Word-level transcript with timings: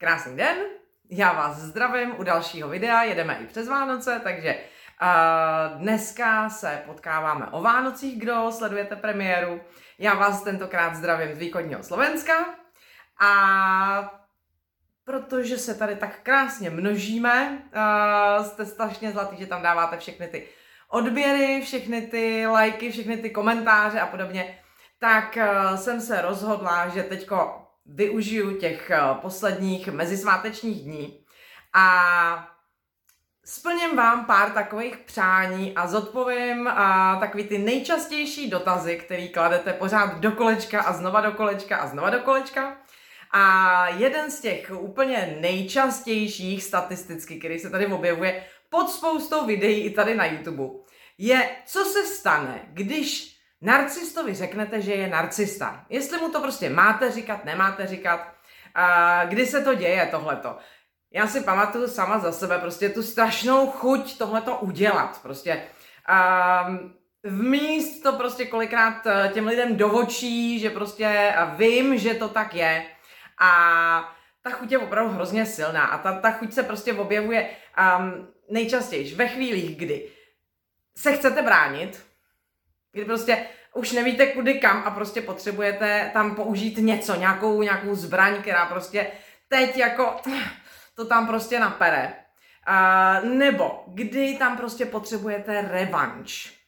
Krásný 0.00 0.36
den, 0.36 0.56
já 1.10 1.32
vás 1.32 1.56
zdravím 1.56 2.14
u 2.18 2.22
dalšího 2.22 2.68
videa, 2.68 3.02
jedeme 3.02 3.38
i 3.42 3.46
přes 3.46 3.68
Vánoce, 3.68 4.20
takže 4.24 4.54
uh, 4.54 5.80
dneska 5.80 6.48
se 6.48 6.82
potkáváme 6.86 7.46
o 7.46 7.62
Vánocích, 7.62 8.20
kdo 8.20 8.52
sledujete 8.52 8.96
premiéru. 8.96 9.60
Já 9.98 10.14
vás 10.14 10.42
tentokrát 10.42 10.94
zdravím 10.94 11.34
z 11.34 11.38
východního 11.38 11.82
Slovenska 11.82 12.32
a 13.20 14.20
protože 15.04 15.58
se 15.58 15.74
tady 15.74 15.96
tak 15.96 16.20
krásně 16.22 16.70
množíme, 16.70 17.62
uh, 18.38 18.44
jste 18.44 18.66
strašně 18.66 19.12
zlatý, 19.12 19.36
že 19.36 19.46
tam 19.46 19.62
dáváte 19.62 19.96
všechny 19.96 20.28
ty 20.28 20.48
odběry, 20.88 21.60
všechny 21.64 22.02
ty 22.02 22.46
lajky, 22.46 22.92
všechny 22.92 23.16
ty 23.16 23.30
komentáře 23.30 24.00
a 24.00 24.06
podobně, 24.06 24.58
tak 24.98 25.36
uh, 25.36 25.76
jsem 25.76 26.00
se 26.00 26.22
rozhodla, 26.22 26.88
že 26.88 27.02
teďko 27.02 27.66
využiju 27.86 28.56
těch 28.56 28.90
uh, 28.90 29.18
posledních 29.18 29.88
mezisvátečních 29.88 30.82
dní 30.82 31.24
a 31.74 32.48
splním 33.44 33.96
vám 33.96 34.24
pár 34.24 34.50
takových 34.50 34.96
přání 34.96 35.74
a 35.76 35.86
zodpovím 35.86 36.66
uh, 36.66 37.20
takový 37.20 37.44
ty 37.44 37.58
nejčastější 37.58 38.50
dotazy, 38.50 38.96
který 38.96 39.28
kladete 39.28 39.72
pořád 39.72 40.18
do 40.18 40.32
kolečka 40.32 40.82
a 40.82 40.92
znova 40.92 41.20
do 41.20 41.32
kolečka 41.32 41.76
a 41.76 41.86
znova 41.86 42.10
do 42.10 42.18
kolečka. 42.18 42.76
A 43.32 43.88
jeden 43.88 44.30
z 44.30 44.40
těch 44.40 44.70
úplně 44.78 45.36
nejčastějších 45.40 46.64
statisticky, 46.64 47.38
který 47.38 47.58
se 47.58 47.70
tady 47.70 47.86
objevuje 47.86 48.44
pod 48.70 48.90
spoustou 48.90 49.46
videí 49.46 49.80
i 49.80 49.90
tady 49.90 50.14
na 50.14 50.26
YouTube, 50.26 50.64
je, 51.18 51.50
co 51.66 51.84
se 51.84 52.06
stane, 52.06 52.68
když 52.72 53.29
narcistovi 53.60 54.34
řeknete, 54.34 54.80
že 54.80 54.92
je 54.92 55.08
narcista. 55.08 55.84
Jestli 55.88 56.18
mu 56.18 56.28
to 56.28 56.40
prostě 56.40 56.70
máte 56.70 57.10
říkat, 57.10 57.44
nemáte 57.44 57.86
říkat, 57.86 58.34
a 58.74 59.24
kdy 59.24 59.46
se 59.46 59.60
to 59.60 59.74
děje 59.74 60.08
tohleto. 60.10 60.56
Já 61.12 61.26
si 61.26 61.40
pamatuju 61.40 61.88
sama 61.88 62.18
za 62.18 62.32
sebe 62.32 62.58
prostě 62.58 62.88
tu 62.88 63.02
strašnou 63.02 63.70
chuť 63.70 64.18
tohleto 64.18 64.58
udělat. 64.58 65.22
Prostě 65.22 65.62
um, 66.68 66.94
v 67.22 67.42
míst 67.42 68.00
to 68.00 68.12
prostě 68.12 68.46
kolikrát 68.46 69.06
eh, 69.06 69.30
těm 69.34 69.46
lidem 69.46 69.76
dovočí, 69.76 70.58
že 70.58 70.70
prostě 70.70 71.34
vím, 71.56 71.98
že 71.98 72.14
to 72.14 72.28
tak 72.28 72.54
je. 72.54 72.86
A 73.38 73.50
ta 74.42 74.50
chuť 74.50 74.72
je 74.72 74.78
opravdu 74.78 75.12
hrozně 75.12 75.46
silná 75.46 75.84
a 75.84 75.98
ta, 75.98 76.20
ta 76.20 76.30
chuť 76.30 76.52
se 76.52 76.62
prostě 76.62 76.92
objevuje 76.92 77.50
um, 77.98 78.28
nejčastěji 78.50 79.14
ve 79.14 79.28
chvílích, 79.28 79.76
kdy 79.76 80.08
se 80.96 81.12
chcete 81.12 81.42
bránit, 81.42 82.06
kdy 82.92 83.04
prostě 83.04 83.46
už 83.74 83.92
nevíte 83.92 84.26
kudy 84.26 84.54
kam 84.54 84.82
a 84.86 84.90
prostě 84.90 85.20
potřebujete 85.20 86.10
tam 86.12 86.34
použít 86.34 86.78
něco, 86.78 87.14
nějakou, 87.14 87.62
nějakou 87.62 87.94
zbraň, 87.94 88.42
která 88.42 88.66
prostě 88.66 89.06
teď 89.48 89.76
jako 89.76 90.16
to 90.94 91.04
tam 91.04 91.26
prostě 91.26 91.60
napere. 91.60 92.12
Uh, 92.68 93.28
nebo 93.28 93.84
kdy 93.86 94.36
tam 94.38 94.56
prostě 94.56 94.86
potřebujete 94.86 95.62
revanš. 95.62 96.60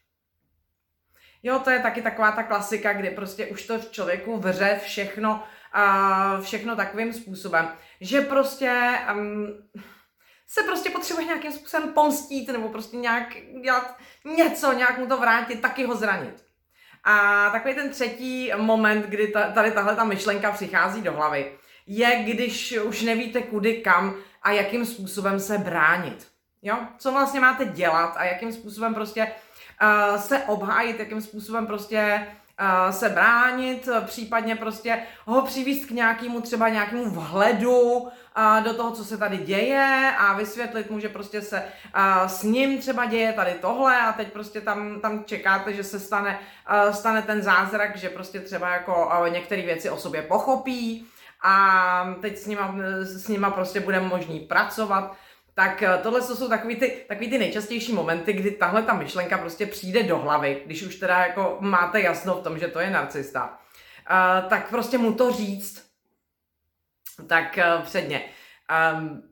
Jo, 1.42 1.58
to 1.58 1.70
je 1.70 1.80
taky 1.80 2.02
taková 2.02 2.32
ta 2.32 2.42
klasika, 2.42 2.92
kdy 2.92 3.10
prostě 3.10 3.46
už 3.46 3.66
to 3.66 3.78
v 3.78 3.90
člověku 3.90 4.38
vře 4.38 4.80
všechno, 4.84 5.44
uh, 5.76 6.44
všechno 6.44 6.76
takovým 6.76 7.12
způsobem, 7.12 7.68
že 8.00 8.20
prostě 8.20 8.98
um, 9.14 9.48
se 10.52 10.62
prostě 10.62 10.90
potřebuje 10.90 11.26
nějakým 11.26 11.52
způsobem 11.52 11.92
pomstít 11.92 12.48
nebo 12.48 12.68
prostě 12.68 12.96
nějak 12.96 13.28
dělat 13.62 13.96
něco, 14.36 14.72
nějak 14.72 14.98
mu 14.98 15.06
to 15.06 15.16
vrátit, 15.16 15.60
taky 15.60 15.84
ho 15.84 15.96
zranit. 15.96 16.44
A 17.04 17.50
takový 17.50 17.74
ten 17.74 17.90
třetí 17.90 18.52
moment, 18.56 19.06
kdy 19.06 19.28
ta, 19.28 19.50
tady 19.50 19.70
tahle 19.70 19.96
ta 19.96 20.04
myšlenka 20.04 20.52
přichází 20.52 21.02
do 21.02 21.12
hlavy, 21.12 21.52
je, 21.86 22.22
když 22.24 22.78
už 22.78 23.02
nevíte 23.02 23.42
kudy, 23.42 23.76
kam 23.76 24.14
a 24.42 24.50
jakým 24.50 24.86
způsobem 24.86 25.40
se 25.40 25.58
bránit. 25.58 26.28
Jo? 26.62 26.78
Co 26.98 27.12
vlastně 27.12 27.40
máte 27.40 27.64
dělat 27.64 28.14
a 28.16 28.24
jakým 28.24 28.52
způsobem 28.52 28.94
prostě 28.94 29.32
uh, 29.82 30.20
se 30.20 30.38
obhájit, 30.38 30.98
jakým 30.98 31.20
způsobem 31.20 31.66
prostě 31.66 32.26
se 32.90 33.08
bránit, 33.08 33.88
případně 34.06 34.56
prostě 34.56 35.02
ho 35.24 35.42
přivíst 35.42 35.88
k 35.88 35.90
nějakému 35.90 36.40
třeba 36.40 36.68
nějakému 36.68 37.10
vhledu 37.10 37.80
uh, 37.80 38.10
do 38.64 38.74
toho, 38.74 38.90
co 38.90 39.04
se 39.04 39.18
tady 39.18 39.36
děje 39.36 40.14
a 40.18 40.32
vysvětlit 40.32 40.90
mu, 40.90 41.00
že 41.00 41.08
prostě 41.08 41.42
se 41.42 41.62
s 42.26 42.42
ním 42.42 42.78
třeba 42.78 43.04
děje 43.04 43.32
tady 43.32 43.52
tohle 43.52 44.00
a 44.00 44.12
teď 44.12 44.32
prostě 44.32 44.60
tam, 44.60 45.00
tam 45.00 45.24
čekáte, 45.24 45.72
že 45.72 45.84
se 45.84 46.00
stane, 46.00 46.38
stane 46.90 47.22
ten 47.22 47.42
zázrak, 47.42 47.96
že 47.96 48.08
prostě 48.08 48.40
třeba 48.40 48.68
jako 48.68 49.24
některé 49.28 49.62
věci 49.62 49.90
o 49.90 49.96
sobě 49.96 50.22
pochopí 50.22 51.06
a 51.42 52.14
teď 52.20 52.38
s 52.38 52.46
nima, 52.46 52.74
s 53.00 53.28
nima 53.28 53.50
prostě 53.50 53.80
bude 53.80 54.00
možný 54.00 54.40
pracovat. 54.40 55.16
Tak 55.54 55.82
eh, 55.82 55.98
tohle 56.02 56.22
jsou 56.22 56.48
takový 56.48 56.76
ty, 56.76 57.04
takový 57.08 57.30
ty 57.30 57.38
nejčastější 57.38 57.92
momenty, 57.92 58.32
kdy 58.32 58.50
tahle 58.50 58.82
ta 58.82 58.94
myšlenka 58.94 59.38
prostě 59.38 59.66
přijde 59.66 60.02
do 60.02 60.18
hlavy, 60.18 60.62
když 60.66 60.82
už 60.82 60.96
teda 60.96 61.18
jako 61.18 61.56
máte 61.60 62.00
jasno 62.00 62.34
v 62.34 62.42
tom, 62.42 62.58
že 62.58 62.68
to 62.68 62.80
je 62.80 62.90
narcista. 62.90 63.58
Uh, 64.10 64.48
tak 64.48 64.68
prostě 64.68 64.98
mu 64.98 65.12
to 65.12 65.32
říct, 65.32 65.86
tak 67.26 67.58
uh, 67.58 67.82
předně. 67.82 68.24
Um, 68.94 69.22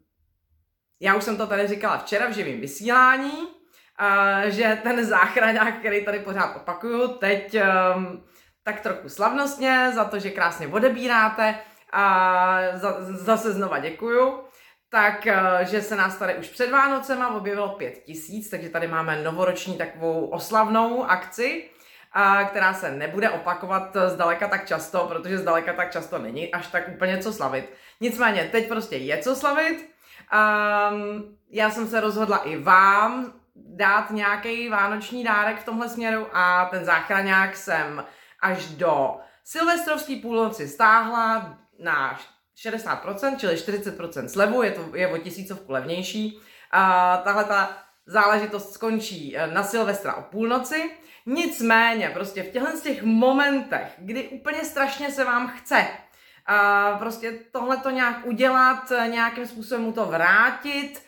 já 1.00 1.14
už 1.14 1.24
jsem 1.24 1.36
to 1.36 1.46
tady 1.46 1.66
říkala 1.66 1.98
včera 1.98 2.28
v 2.28 2.32
živém 2.32 2.60
vysílání, 2.60 3.32
uh, 3.32 4.48
že 4.48 4.78
ten 4.82 5.04
záchraňák, 5.04 5.78
který 5.78 6.04
tady 6.04 6.18
pořád 6.18 6.56
opakuju, 6.56 7.08
teď 7.08 7.56
um, 7.96 8.24
tak 8.62 8.80
trochu 8.80 9.08
slavnostně 9.08 9.92
za 9.94 10.04
to, 10.04 10.18
že 10.18 10.30
krásně 10.30 10.68
odebíráte, 10.68 11.58
a 11.92 12.58
za, 12.74 12.96
zase 13.00 13.52
znova 13.52 13.78
děkuju. 13.78 14.44
Tak, 14.90 15.26
eh, 15.26 15.40
že 15.62 15.82
se 15.82 15.96
nás 15.96 16.16
tady 16.16 16.34
už 16.34 16.48
před 16.48 16.70
Vánocema 16.70 17.34
objevilo 17.34 17.68
pět 17.68 18.02
tisíc, 18.04 18.50
takže 18.50 18.68
tady 18.68 18.86
máme 18.86 19.22
novoroční 19.22 19.78
takovou 19.78 20.26
oslavnou 20.26 21.04
akci, 21.04 21.70
a 22.12 22.44
která 22.44 22.74
se 22.74 22.90
nebude 22.90 23.30
opakovat 23.30 23.96
zdaleka 24.06 24.48
tak 24.48 24.66
často, 24.66 25.06
protože 25.08 25.38
zdaleka 25.38 25.72
tak 25.72 25.92
často 25.92 26.18
není 26.18 26.54
až 26.54 26.66
tak 26.66 26.88
úplně 26.88 27.18
co 27.18 27.32
slavit. 27.32 27.72
Nicméně, 28.00 28.48
teď 28.52 28.68
prostě 28.68 28.96
je 28.96 29.18
co 29.18 29.36
slavit. 29.36 29.90
Um, 30.90 31.36
já 31.50 31.70
jsem 31.70 31.88
se 31.88 32.00
rozhodla 32.00 32.36
i 32.36 32.56
vám 32.56 33.32
dát 33.56 34.10
nějaký 34.10 34.68
vánoční 34.68 35.24
dárek 35.24 35.60
v 35.60 35.64
tomhle 35.64 35.88
směru 35.88 36.26
a 36.32 36.64
ten 36.64 36.84
záchraňák 36.84 37.56
jsem 37.56 38.04
až 38.40 38.66
do 38.66 39.16
silvestrovský 39.44 40.16
půlnoci 40.16 40.68
stáhla, 40.68 41.58
na 41.78 42.18
60%, 42.66 43.36
čili 43.36 43.54
40% 43.54 44.26
slevu, 44.26 44.62
je 44.62 44.70
to 44.70 44.96
je 44.96 45.08
o 45.08 45.18
tisícovku 45.18 45.72
levnější. 45.72 46.38
A 46.70 47.16
tahle 47.16 47.44
ta 47.44 47.76
záležitost 48.06 48.72
skončí 48.72 49.36
eh, 49.36 49.46
na 49.46 49.62
Silvestra 49.62 50.14
o 50.14 50.22
půlnoci. 50.22 50.90
Nicméně, 51.26 52.10
prostě 52.14 52.42
v 52.42 52.50
těchto 52.50 52.76
z 52.76 52.80
těch 52.80 53.02
momentech, 53.02 53.92
kdy 53.98 54.28
úplně 54.28 54.64
strašně 54.64 55.10
se 55.10 55.24
vám 55.24 55.48
chce 55.48 55.86
a 56.46 56.90
prostě 56.98 57.38
tohle 57.52 57.76
to 57.76 57.90
nějak 57.90 58.26
udělat, 58.26 58.92
eh, 58.92 59.08
nějakým 59.08 59.46
způsobem 59.46 59.84
mu 59.84 59.92
to 59.92 60.06
vrátit, 60.06 61.02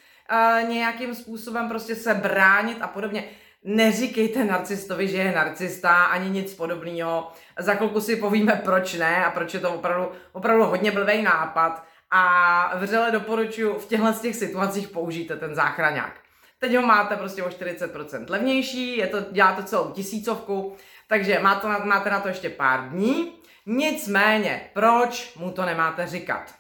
nějakým 0.69 1.15
způsobem 1.15 1.69
prostě 1.69 1.97
se 1.97 2.15
bránit 2.15 2.83
a 2.83 2.89
podobně, 2.89 3.25
neříkejte 3.65 4.45
narcistovi, 4.45 5.09
že 5.09 5.17
je 5.17 5.33
narcista, 5.33 6.05
ani 6.05 6.31
nic 6.31 6.55
podobného. 6.55 7.33
Za 7.59 7.75
chvilku 7.75 8.01
si 8.01 8.17
povíme, 8.17 8.61
proč 8.65 8.95
ne 8.95 9.25
a 9.25 9.31
proč 9.31 9.55
je 9.55 9.61
to 9.61 9.75
opravdu, 9.75 10.13
opravdu 10.33 10.65
hodně 10.65 10.91
blbý 10.91 11.23
nápad. 11.23 11.85
A 12.11 12.77
vřele 12.77 13.11
doporučuji 13.11 13.79
v 13.79 13.87
těchto 13.87 14.13
těch 14.13 14.37
situacích 14.37 14.89
použijte 14.89 15.37
ten 15.37 15.55
záchraňák. 15.55 16.21
Teď 16.59 16.75
ho 16.77 16.83
máte 16.83 17.17
prostě 17.17 17.43
o 17.43 17.49
40% 17.49 18.25
levnější, 18.29 18.97
je 18.97 19.07
to, 19.07 19.21
dělá 19.31 19.53
to 19.53 19.63
celou 19.63 19.91
tisícovku, 19.91 20.77
takže 21.09 21.39
máte 21.39 21.69
na, 21.69 21.79
máte 21.79 22.11
na 22.11 22.21
to 22.21 22.29
ještě 22.29 22.51
pár 22.51 22.89
dní. 22.89 23.33
Nicméně, 23.67 24.71
proč 24.75 25.35
mu 25.37 25.51
to 25.51 25.65
nemáte 25.65 26.07
říkat? 26.07 26.55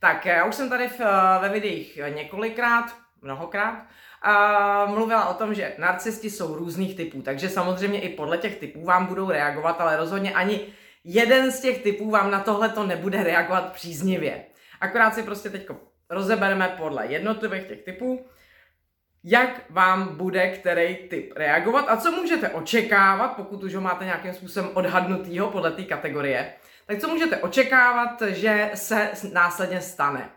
Tak 0.00 0.26
já 0.26 0.44
už 0.44 0.54
jsem 0.54 0.68
tady 0.68 0.88
v, 0.88 1.00
ve 1.40 1.48
videích 1.48 2.00
několikrát, 2.14 2.94
mnohokrát, 3.22 3.84
a 4.22 4.86
mluvila 4.86 5.28
o 5.28 5.34
tom, 5.34 5.54
že 5.54 5.74
narcisti 5.78 6.30
jsou 6.30 6.54
různých 6.54 6.96
typů, 6.96 7.22
takže 7.22 7.48
samozřejmě 7.48 8.00
i 8.00 8.08
podle 8.08 8.38
těch 8.38 8.56
typů 8.56 8.84
vám 8.84 9.06
budou 9.06 9.30
reagovat, 9.30 9.80
ale 9.80 9.96
rozhodně 9.96 10.34
ani 10.34 10.60
jeden 11.04 11.52
z 11.52 11.60
těch 11.60 11.82
typů 11.82 12.10
vám 12.10 12.30
na 12.30 12.40
tohle 12.40 12.68
to 12.68 12.86
nebude 12.86 13.22
reagovat 13.22 13.72
příznivě. 13.72 14.44
Akorát 14.80 15.14
si 15.14 15.22
prostě 15.22 15.50
teď 15.50 15.68
rozebereme 16.10 16.68
podle 16.68 17.06
jednotlivých 17.06 17.64
těch 17.64 17.82
typů, 17.82 18.26
jak 19.24 19.70
vám 19.70 20.16
bude 20.16 20.50
který 20.50 20.96
typ 20.96 21.32
reagovat 21.36 21.84
a 21.88 21.96
co 21.96 22.12
můžete 22.12 22.48
očekávat, 22.48 23.28
pokud 23.28 23.62
už 23.62 23.74
ho 23.74 23.80
máte 23.80 24.04
nějakým 24.04 24.34
způsobem 24.34 24.70
odhadnutýho 24.74 25.50
podle 25.50 25.70
té 25.70 25.82
kategorie, 25.82 26.52
tak 26.86 26.98
co 26.98 27.08
můžete 27.08 27.36
očekávat, 27.36 28.22
že 28.26 28.70
se 28.74 29.10
následně 29.32 29.80
stane. 29.80 30.30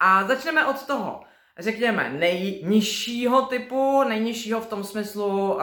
A 0.00 0.24
začneme 0.24 0.66
od 0.66 0.86
toho 0.86 1.24
řekněme, 1.58 2.10
nejnižšího 2.10 3.42
typu, 3.42 4.04
nejnižšího 4.08 4.60
v 4.60 4.66
tom 4.66 4.84
smyslu, 4.84 5.54
uh, 5.54 5.60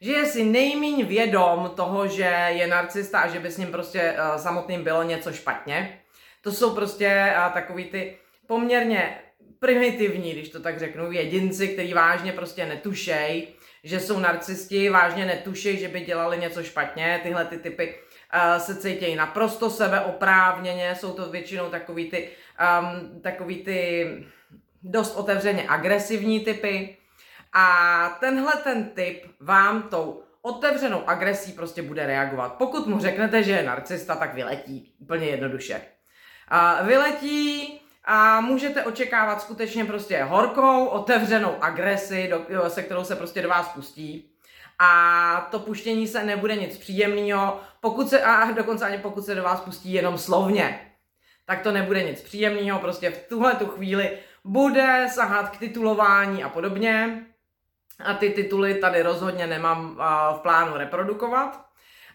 že 0.00 0.12
je 0.12 0.26
si 0.26 0.44
nejmíň 0.44 1.06
vědom 1.06 1.72
toho, 1.76 2.08
že 2.08 2.48
je 2.48 2.66
narcista 2.66 3.20
a 3.20 3.28
že 3.28 3.40
by 3.40 3.50
s 3.50 3.58
ním 3.58 3.72
prostě 3.72 4.12
uh, 4.12 4.36
samotným 4.36 4.84
bylo 4.84 5.02
něco 5.02 5.32
špatně. 5.32 6.00
To 6.42 6.52
jsou 6.52 6.74
prostě 6.74 7.34
uh, 7.36 7.52
takový 7.52 7.84
ty 7.84 8.16
poměrně 8.46 9.18
primitivní, 9.58 10.32
když 10.32 10.48
to 10.48 10.60
tak 10.60 10.78
řeknu, 10.78 11.12
jedinci, 11.12 11.68
kteří 11.68 11.94
vážně 11.94 12.32
prostě 12.32 12.66
netušej, 12.66 13.48
že 13.84 14.00
jsou 14.00 14.18
narcisti, 14.18 14.90
vážně 14.90 15.24
netušej, 15.24 15.76
že 15.76 15.88
by 15.88 16.00
dělali 16.00 16.38
něco 16.38 16.62
špatně. 16.62 17.20
Tyhle 17.22 17.44
ty 17.44 17.58
typy 17.58 17.94
uh, 17.94 18.58
se 18.58 18.76
cítějí 18.76 19.16
naprosto 19.16 19.70
sebeoprávněně, 19.70 20.94
jsou 20.94 21.12
to 21.12 21.30
většinou 21.30 21.68
takový 21.68 22.10
ty, 22.10 22.28
um, 22.80 23.20
takový 23.20 23.56
ty 23.56 24.06
dost 24.82 25.16
otevřeně 25.16 25.64
agresivní 25.68 26.40
typy. 26.40 26.96
A 27.52 28.08
tenhle 28.20 28.52
ten 28.52 28.90
typ 28.90 29.24
vám 29.40 29.82
tou 29.82 30.22
otevřenou 30.42 31.08
agresí 31.08 31.52
prostě 31.52 31.82
bude 31.82 32.06
reagovat. 32.06 32.54
Pokud 32.54 32.86
mu 32.86 32.98
řeknete, 32.98 33.42
že 33.42 33.52
je 33.52 33.62
narcista, 33.62 34.16
tak 34.16 34.34
vyletí 34.34 34.94
úplně 34.98 35.26
jednoduše. 35.26 35.80
A 36.48 36.82
vyletí 36.82 37.80
a 38.04 38.40
můžete 38.40 38.84
očekávat 38.84 39.42
skutečně 39.42 39.84
prostě 39.84 40.22
horkou, 40.22 40.86
otevřenou 40.86 41.56
agresi, 41.60 42.28
do, 42.30 42.70
se 42.70 42.82
kterou 42.82 43.04
se 43.04 43.16
prostě 43.16 43.42
do 43.42 43.48
vás 43.48 43.68
pustí. 43.68 44.30
A 44.78 45.48
to 45.50 45.58
puštění 45.58 46.08
se 46.08 46.24
nebude 46.24 46.56
nic 46.56 46.78
příjemného, 46.78 47.60
pokud 47.80 48.08
se, 48.08 48.22
a 48.22 48.50
dokonce 48.50 48.84
ani 48.84 48.98
pokud 48.98 49.24
se 49.24 49.34
do 49.34 49.42
vás 49.42 49.60
pustí 49.60 49.92
jenom 49.92 50.18
slovně, 50.18 50.92
tak 51.44 51.62
to 51.62 51.72
nebude 51.72 52.02
nic 52.02 52.20
příjemného, 52.20 52.78
prostě 52.78 53.10
v 53.10 53.28
tuhle 53.28 53.54
tu 53.54 53.66
chvíli 53.66 54.18
bude 54.46 55.08
sahat 55.10 55.50
k 55.50 55.58
titulování 55.58 56.44
a 56.44 56.48
podobně. 56.48 57.26
A 58.04 58.14
ty 58.14 58.30
tituly 58.30 58.74
tady 58.74 59.02
rozhodně 59.02 59.46
nemám 59.46 59.96
v 60.36 60.40
plánu 60.42 60.76
reprodukovat. 60.76 61.66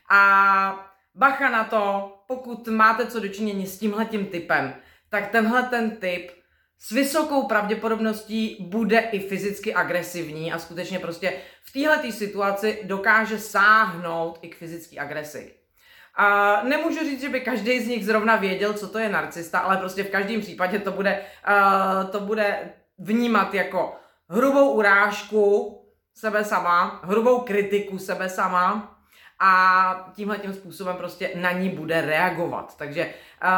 A 0.09 0.91
bacha 1.15 1.49
na 1.49 1.63
to, 1.63 2.13
pokud 2.27 2.67
máte 2.67 3.07
co 3.07 3.19
dočinění 3.19 3.67
s 3.67 3.79
tímhletím 3.79 4.25
typem, 4.25 4.75
tak 5.09 5.27
tenhle 5.27 5.63
ten 5.63 5.91
typ 5.91 6.31
s 6.79 6.89
vysokou 6.91 7.47
pravděpodobností 7.47 8.57
bude 8.59 8.99
i 8.99 9.19
fyzicky 9.19 9.73
agresivní 9.73 10.53
a 10.53 10.59
skutečně 10.59 10.99
prostě 10.99 11.33
v 11.63 11.73
této 11.73 12.11
situaci 12.11 12.79
dokáže 12.83 13.39
sáhnout 13.39 14.39
i 14.41 14.49
k 14.49 14.55
fyzické 14.55 14.99
agresi. 14.99 15.60
A 16.15 16.57
nemůžu 16.63 16.99
říct, 16.99 17.21
že 17.21 17.29
by 17.29 17.41
každý 17.41 17.79
z 17.79 17.87
nich 17.87 18.05
zrovna 18.05 18.35
věděl, 18.35 18.73
co 18.73 18.87
to 18.87 18.99
je 18.99 19.09
narcista, 19.09 19.59
ale 19.59 19.77
prostě 19.77 20.03
v 20.03 20.09
každém 20.09 20.41
případě 20.41 20.79
to 20.79 20.91
bude, 20.91 21.21
uh, 21.47 22.09
to 22.09 22.19
bude 22.19 22.73
vnímat 22.97 23.53
jako 23.53 23.95
hrubou 24.29 24.71
urážku 24.71 25.77
sebe 26.13 26.43
sama, 26.43 27.01
hrubou 27.03 27.39
kritiku 27.39 27.97
sebe 27.97 28.29
sama 28.29 28.97
a 29.39 30.11
tímhle 30.15 30.37
tím 30.37 30.53
způsobem 30.53 30.95
prostě 30.95 31.31
na 31.35 31.51
ní 31.51 31.69
bude 31.69 32.01
reagovat. 32.01 32.77
Takže 32.77 33.13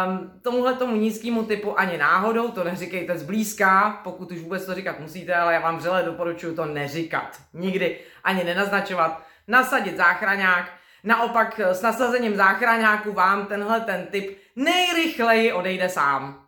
um, 0.07 0.39
tomuhle 0.41 0.73
tomu 0.73 0.95
nízkému 0.95 1.43
typu 1.43 1.79
ani 1.79 1.97
náhodou, 1.97 2.51
to 2.51 2.63
neříkejte 2.63 3.17
zblízka, 3.17 4.01
pokud 4.03 4.31
už 4.31 4.39
vůbec 4.39 4.65
to 4.65 4.73
říkat 4.73 4.99
musíte, 4.99 5.35
ale 5.35 5.53
já 5.53 5.59
vám 5.59 5.77
vřele 5.77 6.03
doporučuji 6.03 6.55
to 6.55 6.65
neříkat. 6.65 7.41
Nikdy 7.53 7.99
ani 8.23 8.43
nenaznačovat, 8.43 9.23
nasadit 9.47 9.97
záchraňák, 9.97 10.71
naopak 11.03 11.59
s 11.59 11.81
nasazením 11.81 12.35
záchraňáku 12.35 13.13
vám 13.13 13.45
tenhle 13.45 13.81
ten 13.81 14.07
typ 14.07 14.37
nejrychleji 14.55 15.53
odejde 15.53 15.89
sám. 15.89 16.47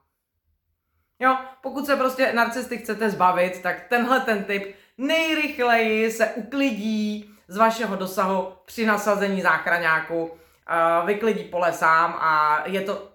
Jo, 1.19 1.37
pokud 1.61 1.85
se 1.85 1.95
prostě 1.95 2.33
narcisty 2.33 2.77
chcete 2.77 3.09
zbavit, 3.09 3.61
tak 3.61 3.81
tenhle 3.89 4.19
ten 4.19 4.43
typ 4.43 4.75
nejrychleji 4.97 6.11
se 6.11 6.27
uklidí, 6.27 7.35
z 7.47 7.57
vašeho 7.57 7.95
dosahu 7.95 8.53
při 8.65 8.85
nasazení 8.85 9.41
záchraňáku, 9.41 10.23
uh, 10.23 11.05
vyklidí 11.05 11.43
pole 11.43 11.73
sám 11.73 12.17
a 12.19 12.63
je 12.65 12.81
to 12.81 13.11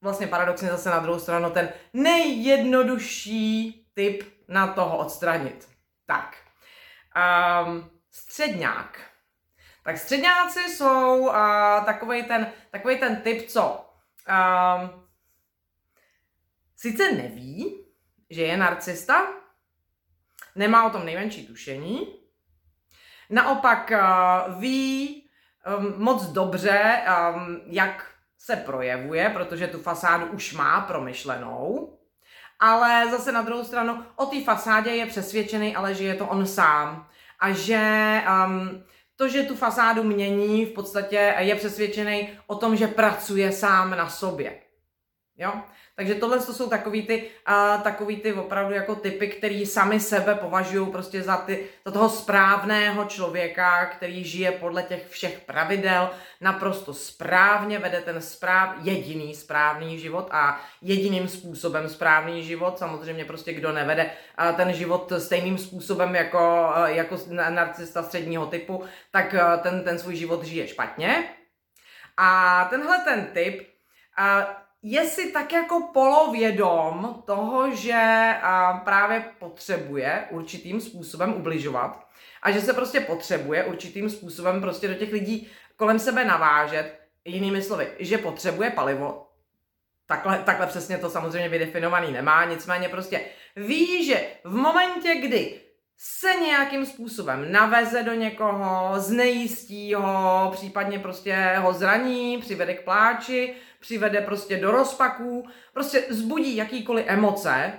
vlastně 0.00 0.26
paradoxně 0.26 0.68
zase 0.68 0.90
na 0.90 0.98
druhou 0.98 1.18
stranu 1.18 1.50
ten 1.50 1.68
nejjednodušší 1.92 3.86
typ 3.94 4.22
na 4.48 4.66
toho 4.66 4.98
odstranit. 4.98 5.68
Tak, 6.06 6.36
um, 7.66 7.90
středňák. 8.10 9.11
Tak 9.82 9.98
středňáci 9.98 10.60
jsou 10.60 11.18
uh, 11.18 11.34
takový 11.84 12.22
ten, 12.22 12.52
takový 12.70 12.98
ten 12.98 13.16
typ, 13.16 13.48
co 13.48 13.90
um, 14.28 15.04
sice 16.76 17.12
neví, 17.12 17.86
že 18.30 18.42
je 18.42 18.56
narcista, 18.56 19.26
nemá 20.54 20.84
o 20.84 20.90
tom 20.90 21.04
nejmenší 21.06 21.46
tušení, 21.46 22.22
Naopak 23.32 23.92
uh, 23.92 24.60
ví 24.60 25.22
um, 25.78 25.94
moc 25.96 26.26
dobře, 26.26 27.02
um, 27.34 27.60
jak 27.66 28.06
se 28.38 28.56
projevuje, 28.56 29.30
protože 29.30 29.66
tu 29.66 29.78
fasádu 29.78 30.26
už 30.26 30.52
má 30.52 30.80
promyšlenou, 30.80 31.98
ale 32.60 33.10
zase 33.10 33.32
na 33.32 33.42
druhou 33.42 33.64
stranu 33.64 34.04
o 34.16 34.26
té 34.26 34.44
fasádě 34.44 34.90
je 34.90 35.06
přesvědčený, 35.06 35.76
ale 35.76 35.94
že 35.94 36.04
je 36.04 36.14
to 36.14 36.26
on 36.26 36.46
sám. 36.46 37.08
A 37.40 37.52
že 37.52 38.22
um, 38.46 38.84
to, 39.22 39.28
že 39.28 39.42
tu 39.42 39.56
fasádu 39.56 40.02
mění, 40.02 40.66
v 40.66 40.70
podstatě 40.70 41.34
je 41.38 41.54
přesvědčený 41.54 42.28
o 42.46 42.54
tom, 42.54 42.76
že 42.76 42.86
pracuje 42.86 43.52
sám 43.52 43.90
na 43.90 44.08
sobě. 44.08 44.58
Jo? 45.38 45.52
Takže 45.96 46.14
tohle 46.14 46.38
to 46.38 46.54
jsou 46.54 46.68
takový 46.68 47.06
ty, 47.06 47.30
uh, 47.48 47.82
takový 47.82 48.16
ty 48.16 48.32
opravdu 48.32 48.74
jako 48.74 48.94
typy, 48.94 49.28
který 49.28 49.66
sami 49.66 50.00
sebe 50.00 50.34
považují 50.34 50.92
prostě 50.92 51.22
za, 51.22 51.36
ty, 51.36 51.66
za 51.86 51.92
toho 51.92 52.08
správného 52.08 53.04
člověka, 53.04 53.86
který 53.86 54.24
žije 54.24 54.52
podle 54.52 54.82
těch 54.82 55.08
všech 55.08 55.40
pravidel, 55.40 56.10
naprosto 56.40 56.94
správně 56.94 57.78
vede 57.78 58.00
ten 58.00 58.20
správ, 58.20 58.74
jediný 58.82 59.34
správný 59.34 59.98
život 59.98 60.28
a 60.30 60.60
jediným 60.82 61.28
způsobem 61.28 61.88
správný 61.88 62.42
život. 62.42 62.78
Samozřejmě 62.78 63.24
prostě 63.24 63.52
kdo 63.52 63.72
nevede 63.72 64.10
ten 64.56 64.72
život 64.72 65.12
stejným 65.18 65.58
způsobem 65.58 66.14
jako, 66.14 66.72
jako 66.84 67.18
narcista 67.48 68.02
středního 68.02 68.46
typu, 68.46 68.84
tak 69.10 69.34
ten, 69.62 69.84
ten 69.84 69.98
svůj 69.98 70.16
život 70.16 70.44
žije 70.44 70.68
špatně. 70.68 71.24
A 72.16 72.64
tenhle 72.70 72.98
ten 72.98 73.26
typ 73.26 73.68
uh, 74.18 74.61
je 74.82 75.04
si 75.04 75.32
tak 75.32 75.52
jako 75.52 75.80
polovědom 75.92 77.22
toho, 77.26 77.74
že 77.74 78.34
právě 78.84 79.24
potřebuje 79.38 80.24
určitým 80.30 80.80
způsobem 80.80 81.34
ubližovat 81.34 82.08
a 82.42 82.50
že 82.50 82.60
se 82.60 82.72
prostě 82.72 83.00
potřebuje 83.00 83.64
určitým 83.64 84.10
způsobem 84.10 84.60
prostě 84.60 84.88
do 84.88 84.94
těch 84.94 85.12
lidí 85.12 85.48
kolem 85.76 85.98
sebe 85.98 86.24
navážet, 86.24 86.98
jinými 87.24 87.62
slovy, 87.62 87.88
že 87.98 88.18
potřebuje 88.18 88.70
palivo, 88.70 89.28
takhle, 90.06 90.38
takhle 90.38 90.66
přesně 90.66 90.98
to 90.98 91.10
samozřejmě 91.10 91.48
vydefinovaný 91.48 92.12
nemá, 92.12 92.44
nicméně 92.44 92.88
prostě 92.88 93.20
ví, 93.56 94.06
že 94.06 94.26
v 94.44 94.54
momentě, 94.56 95.14
kdy 95.14 95.60
se 95.96 96.34
nějakým 96.34 96.86
způsobem 96.86 97.52
naveze 97.52 98.02
do 98.02 98.14
někoho, 98.14 98.92
znejistí 98.96 99.94
ho, 99.94 100.50
případně 100.52 100.98
prostě 100.98 101.54
ho 101.58 101.72
zraní, 101.72 102.38
přivede 102.38 102.74
k 102.74 102.84
pláči, 102.84 103.54
přivede 103.82 104.20
prostě 104.20 104.56
do 104.56 104.70
rozpaků, 104.70 105.48
prostě 105.72 106.04
zbudí 106.10 106.56
jakýkoliv 106.56 107.04
emoce, 107.08 107.72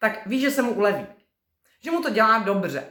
tak 0.00 0.26
ví, 0.26 0.40
že 0.40 0.50
se 0.50 0.62
mu 0.62 0.72
uleví. 0.72 1.06
Že 1.82 1.90
mu 1.90 2.02
to 2.02 2.10
dělá 2.10 2.38
dobře. 2.38 2.84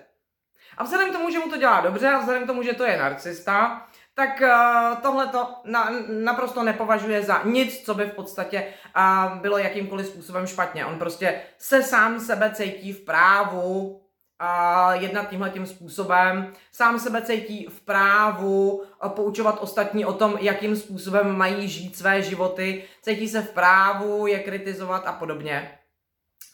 A 0.77 0.83
vzhledem 0.83 1.09
k 1.09 1.13
tomu, 1.13 1.29
že 1.29 1.39
mu 1.39 1.49
to 1.49 1.57
dělá 1.57 1.81
dobře 1.81 2.07
a 2.07 2.19
vzhledem 2.19 2.43
k 2.43 2.47
tomu, 2.47 2.63
že 2.63 2.73
to 2.73 2.83
je 2.83 2.97
narcista, 2.97 3.87
tak 4.13 4.41
uh, 4.41 5.01
tohle 5.01 5.27
to 5.27 5.61
na, 5.65 5.89
naprosto 6.07 6.63
nepovažuje 6.63 7.23
za 7.23 7.41
nic, 7.43 7.85
co 7.85 7.93
by 7.93 8.05
v 8.05 8.13
podstatě 8.13 8.73
uh, 8.97 9.37
bylo 9.37 9.57
jakýmkoliv 9.57 10.07
způsobem 10.07 10.47
špatně. 10.47 10.85
On 10.85 10.99
prostě 10.99 11.41
se 11.57 11.83
sám 11.83 12.19
sebe 12.19 12.51
cítí 12.55 12.93
v 12.93 13.05
právu 13.05 14.01
a 14.39 14.93
jednat 14.93 15.29
tímhle 15.29 15.49
tím 15.49 15.65
způsobem. 15.65 16.53
Sám 16.71 16.99
sebe 16.99 17.21
cítí 17.21 17.67
v 17.69 17.81
právu 17.81 18.83
poučovat 19.07 19.57
ostatní 19.61 20.05
o 20.05 20.13
tom, 20.13 20.37
jakým 20.41 20.75
způsobem 20.75 21.37
mají 21.37 21.67
žít 21.67 21.97
své 21.97 22.21
životy, 22.21 22.83
cítí 23.01 23.29
se 23.29 23.41
v 23.41 23.49
právu 23.49 24.27
je 24.27 24.39
kritizovat 24.39 25.07
a 25.07 25.11
podobně. 25.11 25.71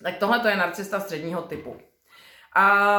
Tak 0.03 0.17
tohle 0.17 0.39
to 0.39 0.47
je 0.47 0.57
narcista 0.57 0.99
středního 0.99 1.41
typu. 1.41 1.75
A 2.55 2.97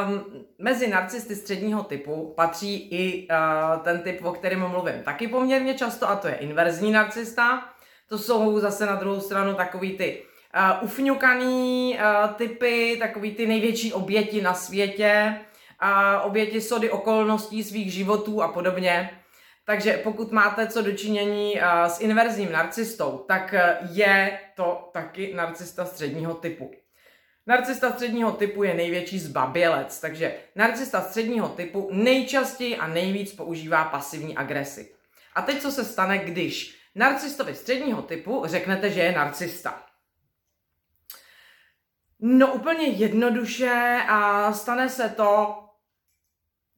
mezi 0.59 0.87
narcisty 0.87 1.35
středního 1.35 1.83
typu 1.83 2.33
patří 2.35 2.89
i 2.91 3.27
uh, 3.27 3.83
ten 3.83 4.01
typ, 4.01 4.25
o 4.25 4.31
kterém 4.31 4.67
mluvím 4.67 5.03
taky 5.03 5.27
poměrně 5.27 5.73
často, 5.73 6.09
a 6.09 6.15
to 6.15 6.27
je 6.27 6.35
inverzní 6.35 6.91
narcista. 6.91 7.69
To 8.09 8.17
jsou 8.17 8.59
zase 8.59 8.85
na 8.85 8.95
druhou 8.95 9.19
stranu 9.19 9.53
takový 9.53 9.97
ty 9.97 10.23
uh, 10.55 10.83
ufňukaný 10.83 11.97
uh, 11.97 12.33
typy, 12.33 12.97
takový 12.99 13.35
ty 13.35 13.47
největší 13.47 13.93
oběti 13.93 14.41
na 14.41 14.53
světě, 14.53 15.39
uh, 15.83 16.25
oběti 16.25 16.61
sody 16.61 16.89
okolností 16.89 17.63
svých 17.63 17.93
životů 17.93 18.41
a 18.41 18.47
podobně. 18.47 19.09
Takže 19.65 19.97
pokud 20.03 20.31
máte 20.31 20.67
co 20.67 20.81
dočinění 20.81 21.53
uh, 21.53 21.85
s 21.85 21.99
inverzním 21.99 22.51
narcistou, 22.51 23.25
tak 23.27 23.53
uh, 23.53 23.97
je 23.97 24.39
to 24.55 24.89
taky 24.93 25.33
narcista 25.33 25.85
středního 25.85 26.33
typu. 26.33 26.71
Narcista 27.47 27.91
středního 27.91 28.31
typu 28.31 28.63
je 28.63 28.73
největší 28.73 29.19
zbabělec, 29.19 29.99
takže 29.99 30.35
narcista 30.55 31.01
středního 31.01 31.49
typu 31.49 31.89
nejčastěji 31.91 32.77
a 32.77 32.87
nejvíc 32.87 33.33
používá 33.33 33.83
pasivní 33.83 34.37
agresi. 34.37 34.91
A 35.35 35.41
teď 35.41 35.61
co 35.61 35.71
se 35.71 35.85
stane, 35.85 36.17
když 36.17 36.77
narcistovi 36.95 37.55
středního 37.55 38.01
typu 38.01 38.43
řeknete, 38.45 38.89
že 38.89 39.01
je 39.01 39.11
narcista? 39.11 39.83
No 42.19 42.53
úplně 42.53 42.87
jednoduše 42.87 44.01
a 44.09 44.53
stane 44.53 44.89
se 44.89 45.09
to, 45.09 45.61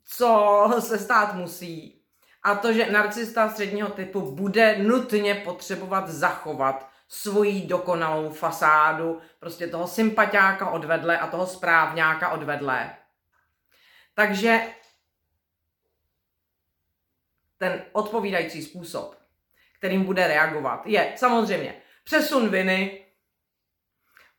co 0.03 0.69
se 0.79 0.99
stát 0.99 1.33
musí. 1.33 2.01
A 2.43 2.55
to, 2.55 2.73
že 2.73 2.91
narcista 2.91 3.49
středního 3.49 3.89
typu 3.89 4.35
bude 4.35 4.77
nutně 4.77 5.35
potřebovat 5.35 6.09
zachovat 6.09 6.89
svoji 7.07 7.67
dokonalou 7.67 8.29
fasádu, 8.29 9.21
prostě 9.39 9.67
toho 9.67 9.87
sympatiáka 9.87 10.69
odvedle 10.69 11.19
a 11.19 11.27
toho 11.27 11.47
správňáka 11.47 12.29
odvedle. 12.29 12.95
Takže 14.13 14.61
ten 17.57 17.85
odpovídající 17.91 18.63
způsob, 18.63 19.15
kterým 19.77 20.03
bude 20.03 20.27
reagovat, 20.27 20.87
je 20.87 21.13
samozřejmě 21.15 21.81
přesun 22.03 22.49
viny, 22.49 23.06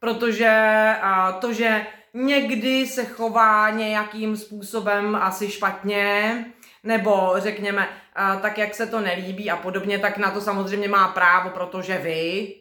protože 0.00 0.92
to, 1.40 1.52
že 1.52 1.86
někdy 2.14 2.86
se 2.86 3.04
chová 3.04 3.70
nějakým 3.70 4.36
způsobem 4.36 5.16
asi 5.16 5.50
špatně, 5.50 6.44
nebo 6.82 7.34
řekněme 7.36 7.88
tak, 8.42 8.58
jak 8.58 8.74
se 8.74 8.86
to 8.86 9.00
nelíbí 9.00 9.50
a 9.50 9.56
podobně, 9.56 9.98
tak 9.98 10.18
na 10.18 10.30
to 10.30 10.40
samozřejmě 10.40 10.88
má 10.88 11.08
právo, 11.08 11.50
protože 11.50 11.98
vy 11.98 12.54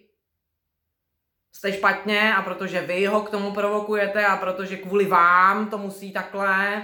jste 1.55 1.73
špatně 1.73 2.35
a 2.35 2.41
protože 2.41 2.81
vy 2.81 3.05
ho 3.05 3.21
k 3.21 3.29
tomu 3.29 3.51
provokujete 3.51 4.25
a 4.25 4.37
protože 4.37 4.77
kvůli 4.77 5.05
vám 5.05 5.69
to 5.69 5.77
musí 5.77 6.13
takhle. 6.13 6.83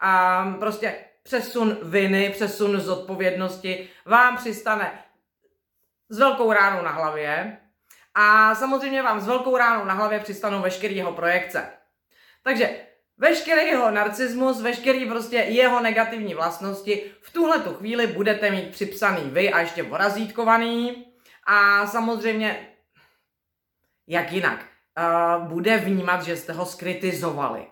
A 0.00 0.44
prostě 0.58 0.94
přesun 1.22 1.78
viny, 1.82 2.30
přesun 2.30 2.80
zodpovědnosti 2.80 3.88
vám 4.04 4.36
přistane 4.36 5.04
s 6.08 6.18
velkou 6.18 6.52
ránou 6.52 6.84
na 6.84 6.90
hlavě 6.90 7.58
a 8.18 8.54
samozřejmě 8.54 9.02
vám 9.02 9.20
s 9.20 9.26
velkou 9.26 9.56
ránou 9.56 9.84
na 9.84 9.94
hlavě 9.94 10.20
přistanou 10.20 10.62
veškerý 10.62 10.96
jeho 10.96 11.12
projekce. 11.12 11.72
Takže 12.42 12.70
veškerý 13.18 13.66
jeho 13.66 13.90
narcismus, 13.90 14.62
veškerý 14.62 15.06
prostě 15.06 15.36
jeho 15.36 15.80
negativní 15.80 16.34
vlastnosti 16.34 17.12
v 17.20 17.32
tuhle 17.32 17.58
tu 17.58 17.74
chvíli 17.74 18.06
budete 18.06 18.50
mít 18.50 18.70
připsaný 18.70 19.30
vy 19.30 19.52
a 19.52 19.60
ještě 19.60 19.84
porazítkovaný 19.84 21.06
a 21.46 21.86
samozřejmě 21.86 22.68
jak 24.06 24.32
jinak, 24.32 24.64
uh, 24.64 25.48
bude 25.48 25.76
vnímat, 25.76 26.22
že 26.22 26.36
jste 26.36 26.52
ho 26.52 26.66
skritizovali. 26.66 27.66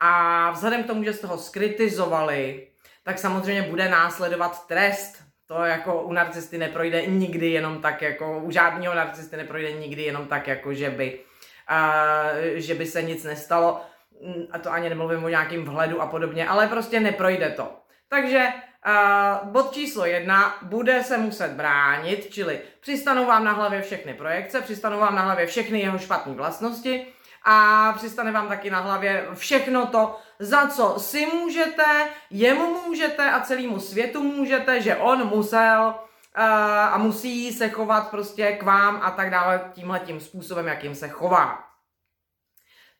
A 0.00 0.50
vzhledem 0.50 0.84
k 0.84 0.86
tomu, 0.86 1.04
že 1.04 1.12
jste 1.12 1.26
ho 1.26 1.38
skritizovali, 1.38 2.68
tak 3.02 3.18
samozřejmě 3.18 3.62
bude 3.62 3.88
následovat 3.88 4.66
trest. 4.66 5.23
To 5.46 5.64
jako 5.64 6.02
u 6.02 6.12
narcisty 6.12 6.58
neprojde 6.58 7.06
nikdy 7.06 7.50
jenom 7.50 7.80
tak, 7.80 8.02
jako 8.02 8.38
u 8.38 8.50
žádného 8.50 8.94
narcisty 8.94 9.36
neprojde 9.36 9.72
nikdy 9.72 10.02
jenom 10.02 10.26
tak, 10.26 10.48
jako 10.48 10.74
že 10.74 10.90
by, 10.90 11.20
uh, 11.70 12.38
že 12.54 12.74
by 12.74 12.86
se 12.86 13.02
nic 13.02 13.24
nestalo. 13.24 13.80
A 14.50 14.58
to 14.58 14.72
ani 14.72 14.88
nemluvím 14.88 15.24
o 15.24 15.28
nějakým 15.28 15.64
vhledu 15.64 16.02
a 16.02 16.06
podobně, 16.06 16.48
ale 16.48 16.66
prostě 16.66 17.00
neprojde 17.00 17.50
to. 17.50 17.72
Takže 18.08 18.48
Uh, 18.86 19.48
bod 19.48 19.72
číslo 19.72 20.06
jedna, 20.06 20.58
bude 20.62 21.02
se 21.02 21.18
muset 21.18 21.50
bránit, 21.50 22.28
čili 22.30 22.60
přistanou 22.80 23.26
vám 23.26 23.44
na 23.44 23.52
hlavě 23.52 23.82
všechny 23.82 24.14
projekce, 24.14 24.60
přistanou 24.60 25.00
vám 25.00 25.14
na 25.14 25.22
hlavě 25.22 25.46
všechny 25.46 25.80
jeho 25.80 25.98
špatné 25.98 26.34
vlastnosti 26.34 27.06
a 27.44 27.92
přistane 27.96 28.32
vám 28.32 28.48
taky 28.48 28.70
na 28.70 28.80
hlavě 28.80 29.26
všechno 29.34 29.86
to, 29.86 30.18
za 30.38 30.68
co 30.68 30.94
si 30.98 31.26
můžete, 31.26 32.08
jemu 32.30 32.82
můžete 32.86 33.30
a 33.30 33.40
celému 33.40 33.80
světu 33.80 34.22
můžete, 34.22 34.80
že 34.80 34.96
on 34.96 35.28
musel 35.28 35.94
uh, 36.38 36.44
a 36.94 36.98
musí 36.98 37.52
se 37.52 37.68
chovat 37.68 38.10
prostě 38.10 38.52
k 38.52 38.62
vám 38.62 39.00
a 39.02 39.10
tak 39.10 39.30
dále 39.30 39.70
tímhle 39.72 40.00
tím 40.00 40.20
způsobem, 40.20 40.66
jakým 40.66 40.94
se 40.94 41.08
chová. 41.08 41.64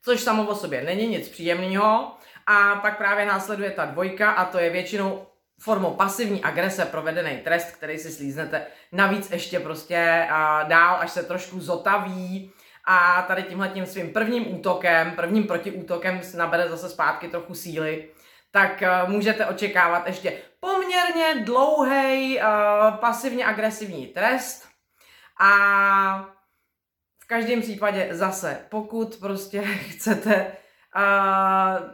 Což 0.03 0.21
samo 0.21 0.47
o 0.47 0.55
sobě 0.55 0.83
není 0.83 1.07
nic 1.07 1.29
příjemného. 1.29 2.17
A 2.47 2.75
pak 2.75 2.99
právě 2.99 3.27
následuje 3.27 3.71
ta 3.71 3.85
dvojka 3.85 4.31
a 4.31 4.45
to 4.45 4.59
je 4.59 4.71
většinou 4.71 5.27
formou 5.61 5.95
pasivní 5.95 6.43
agrese 6.43 6.85
provedený 6.85 7.37
trest, 7.37 7.71
který 7.77 7.99
si 7.99 8.13
slíznete 8.13 8.67
navíc 8.93 9.31
ještě 9.31 9.61
prostě 9.61 10.29
uh, 10.31 10.69
dál, 10.69 10.97
až 11.01 11.11
se 11.11 11.23
trošku 11.23 11.61
zotaví 11.61 12.53
a 12.85 13.23
tady 13.23 13.43
tímhle 13.43 13.69
tím 13.69 13.87
svým 13.87 14.13
prvním 14.13 14.55
útokem, 14.55 15.11
prvním 15.11 15.47
protiútokem 15.47 16.21
nabere 16.37 16.69
zase 16.69 16.89
zpátky 16.89 17.29
trochu 17.29 17.55
síly, 17.55 18.09
tak 18.51 18.83
uh, 18.83 19.11
můžete 19.11 19.47
očekávat 19.47 20.07
ještě 20.07 20.43
poměrně 20.61 21.45
dlouhý 21.45 22.39
uh, 22.39 22.45
pasivně 22.97 23.47
agresivní 23.47 24.07
trest. 24.07 24.69
A 25.41 25.51
v 27.19 27.27
každém 27.27 27.61
případě 27.61 28.09
zase, 28.11 28.67
pokud 28.69 29.17
prostě 29.17 29.63
chcete 29.91 30.57
uh, 30.97 31.91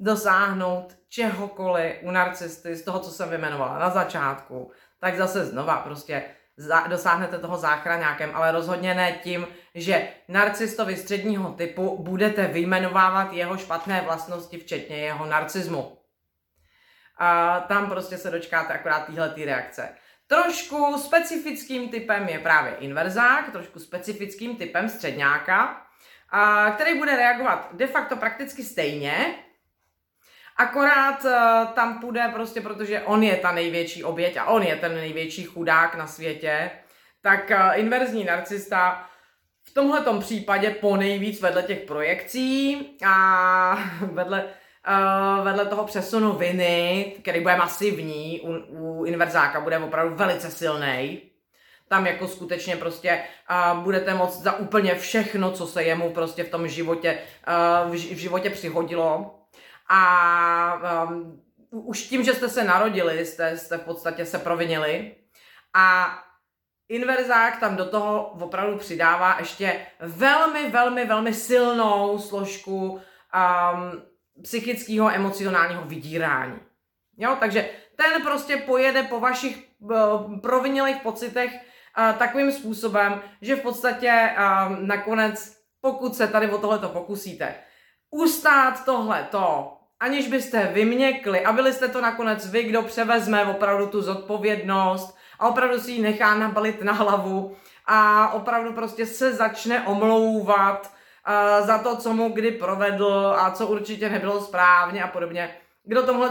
dosáhnout 0.00 0.96
čehokoliv 1.08 1.96
u 2.02 2.10
narcisty, 2.10 2.76
z 2.76 2.84
toho, 2.84 3.00
co 3.00 3.10
jsem 3.10 3.28
vymenovala 3.28 3.78
na 3.78 3.90
začátku, 3.90 4.70
tak 4.98 5.16
zase 5.16 5.44
znova 5.44 5.76
prostě 5.76 6.24
dosáhnete 6.88 7.38
toho 7.38 7.56
záchraňákem, 7.56 8.30
ale 8.34 8.52
rozhodně 8.52 8.94
ne 8.94 9.12
tím, 9.12 9.46
že 9.74 10.08
narcistovi 10.28 10.96
středního 10.96 11.52
typu 11.52 12.02
budete 12.02 12.46
vyjmenovávat 12.46 13.32
jeho 13.32 13.56
špatné 13.56 14.00
vlastnosti, 14.00 14.58
včetně 14.58 14.96
jeho 14.96 15.26
narcismu. 15.26 15.98
A 17.18 17.60
tam 17.60 17.90
prostě 17.90 18.18
se 18.18 18.30
dočkáte 18.30 18.72
akorát 18.72 19.06
téhle 19.06 19.34
reakce. 19.44 19.88
Trošku 20.26 20.98
specifickým 20.98 21.88
typem 21.88 22.28
je 22.28 22.38
právě 22.38 22.74
inverzák, 22.74 23.50
trošku 23.52 23.78
specifickým 23.78 24.56
typem 24.56 24.88
středňáka, 24.88 25.86
a 26.30 26.70
který 26.70 26.98
bude 26.98 27.16
reagovat 27.16 27.68
de 27.72 27.86
facto 27.86 28.16
prakticky 28.16 28.64
stejně, 28.64 29.34
Akorát 30.60 31.24
uh, 31.24 31.72
tam 31.74 32.00
půjde 32.00 32.30
prostě, 32.32 32.60
protože 32.60 33.00
on 33.00 33.22
je 33.22 33.36
ta 33.36 33.52
největší 33.52 34.04
oběť 34.04 34.36
a 34.36 34.44
on 34.44 34.62
je 34.62 34.76
ten 34.76 34.94
největší 34.94 35.44
chudák 35.44 35.94
na 35.94 36.06
světě, 36.06 36.70
tak 37.20 37.50
uh, 37.50 37.78
inverzní 37.80 38.24
narcista 38.24 39.06
v 39.62 39.74
tomhle 39.74 40.00
případě 40.20 40.70
po 40.70 40.96
nejvíc 40.96 41.40
vedle 41.40 41.62
těch 41.62 41.80
projekcí 41.80 42.86
a 43.06 43.78
vedle, 44.00 44.44
uh, 44.44 45.44
vedle 45.44 45.66
toho 45.66 45.84
přesunu 45.84 46.32
viny, 46.32 47.12
který 47.22 47.40
bude 47.40 47.56
masivní, 47.56 48.40
u, 48.40 48.52
u 48.68 49.04
inverzáka 49.04 49.60
bude 49.60 49.78
opravdu 49.78 50.14
velice 50.14 50.50
silný. 50.50 51.20
Tam 51.88 52.06
jako 52.06 52.28
skutečně 52.28 52.76
prostě 52.76 53.20
uh, 53.50 53.78
budete 53.78 54.14
moct 54.14 54.42
za 54.42 54.58
úplně 54.58 54.94
všechno, 54.94 55.50
co 55.52 55.66
se 55.66 55.82
jemu 55.82 56.10
prostě 56.10 56.44
v 56.44 56.50
tom 56.50 56.68
životě, 56.68 57.18
uh, 57.86 57.94
v, 57.94 57.94
v 57.94 58.18
životě 58.18 58.50
přihodilo, 58.50 59.39
a 59.92 61.04
um, 61.04 61.42
už 61.70 62.02
tím, 62.02 62.24
že 62.24 62.34
jste 62.34 62.48
se 62.48 62.64
narodili, 62.64 63.26
jste, 63.26 63.58
jste 63.58 63.78
v 63.78 63.84
podstatě 63.84 64.26
se 64.26 64.38
provinili 64.38 65.14
a 65.74 66.18
inverzák 66.88 67.60
tam 67.60 67.76
do 67.76 67.84
toho 67.84 68.26
opravdu 68.26 68.78
přidává 68.78 69.36
ještě 69.38 69.86
velmi, 70.00 70.70
velmi, 70.70 71.04
velmi 71.04 71.34
silnou 71.34 72.18
složku 72.18 72.90
um, 72.90 74.02
psychického, 74.42 75.10
emocionálního 75.10 75.82
vydírání. 75.82 76.60
Jo, 77.16 77.36
takže 77.40 77.70
ten 77.96 78.22
prostě 78.22 78.56
pojede 78.56 79.02
po 79.02 79.20
vašich 79.20 79.68
uh, 79.78 80.40
provinilých 80.40 81.02
pocitech 81.02 81.52
uh, 81.54 82.18
takovým 82.18 82.52
způsobem, 82.52 83.22
že 83.40 83.56
v 83.56 83.62
podstatě 83.62 84.30
uh, 84.36 84.78
nakonec, 84.78 85.56
pokud 85.80 86.16
se 86.16 86.28
tady 86.28 86.50
o 86.50 86.58
tohleto 86.58 86.88
pokusíte, 86.88 87.54
ustát 88.10 88.84
tohleto, 88.84 89.76
aniž 90.00 90.28
byste 90.28 90.70
vyměkli 90.72 91.44
a 91.44 91.52
byli 91.52 91.72
jste 91.72 91.88
to 91.88 92.00
nakonec 92.00 92.50
vy, 92.50 92.62
kdo 92.62 92.82
převezme 92.82 93.44
opravdu 93.44 93.86
tu 93.86 94.02
zodpovědnost 94.02 95.16
a 95.38 95.48
opravdu 95.48 95.80
si 95.80 95.92
ji 95.92 96.02
nechá 96.02 96.34
nabalit 96.34 96.82
na 96.82 96.92
hlavu 96.92 97.56
a 97.86 98.32
opravdu 98.32 98.72
prostě 98.72 99.06
se 99.06 99.34
začne 99.34 99.86
omlouvat 99.86 100.92
uh, 101.60 101.66
za 101.66 101.78
to, 101.78 101.96
co 101.96 102.12
mu 102.12 102.28
kdy 102.28 102.50
provedl 102.50 103.34
a 103.38 103.50
co 103.50 103.66
určitě 103.66 104.08
nebylo 104.08 104.40
správně 104.40 105.02
a 105.02 105.08
podobně. 105.08 105.50
Kdo 105.84 106.02
tomhle 106.02 106.30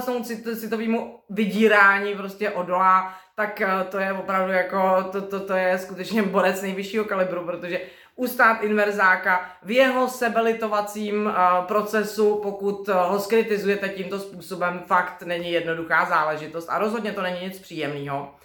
citovému 0.55 1.19
vydírání 1.29 2.15
prostě 2.15 2.49
odolá, 2.49 3.13
tak 3.35 3.61
uh, 3.65 3.89
to 3.89 3.99
je 3.99 4.13
opravdu 4.13 4.53
jako, 4.53 5.09
to, 5.11 5.21
to, 5.21 5.39
to 5.39 5.53
je 5.53 5.77
skutečně 5.77 6.23
borec 6.23 6.61
nejvyššího 6.61 7.05
kalibru, 7.05 7.45
protože 7.45 7.81
ustát 8.19 8.63
inverzáka 8.63 9.51
v 9.63 9.71
jeho 9.71 10.07
sebelitovacím 10.07 11.25
uh, 11.25 11.33
procesu, 11.65 12.39
pokud 12.43 12.87
uh, 12.87 12.95
ho 12.95 13.19
skritizujete 13.19 13.89
tímto 13.89 14.19
způsobem, 14.19 14.83
fakt 14.87 15.21
není 15.21 15.51
jednoduchá 15.51 16.05
záležitost 16.05 16.69
a 16.69 16.77
rozhodně 16.77 17.11
to 17.11 17.21
není 17.21 17.39
nic 17.41 17.59
příjemného. 17.59 18.35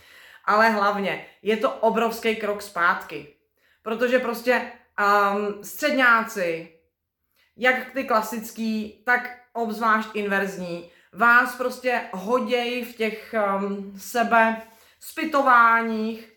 Ale 0.44 0.70
hlavně 0.70 1.26
je 1.42 1.56
to 1.56 1.70
obrovský 1.70 2.36
krok 2.36 2.62
zpátky, 2.62 3.34
protože 3.82 4.18
prostě 4.18 4.62
um, 4.62 5.64
středňáci, 5.64 6.68
jak 7.56 7.90
ty 7.90 8.04
klasický, 8.04 9.02
tak 9.06 9.38
obzvlášť 9.52 10.08
inverzní, 10.14 10.90
vás 11.12 11.56
prostě 11.56 12.00
hodějí 12.12 12.84
v 12.84 12.96
těch 12.96 13.34
um, 13.58 13.92
sebe 13.98 14.62
spytováních, 15.00 16.32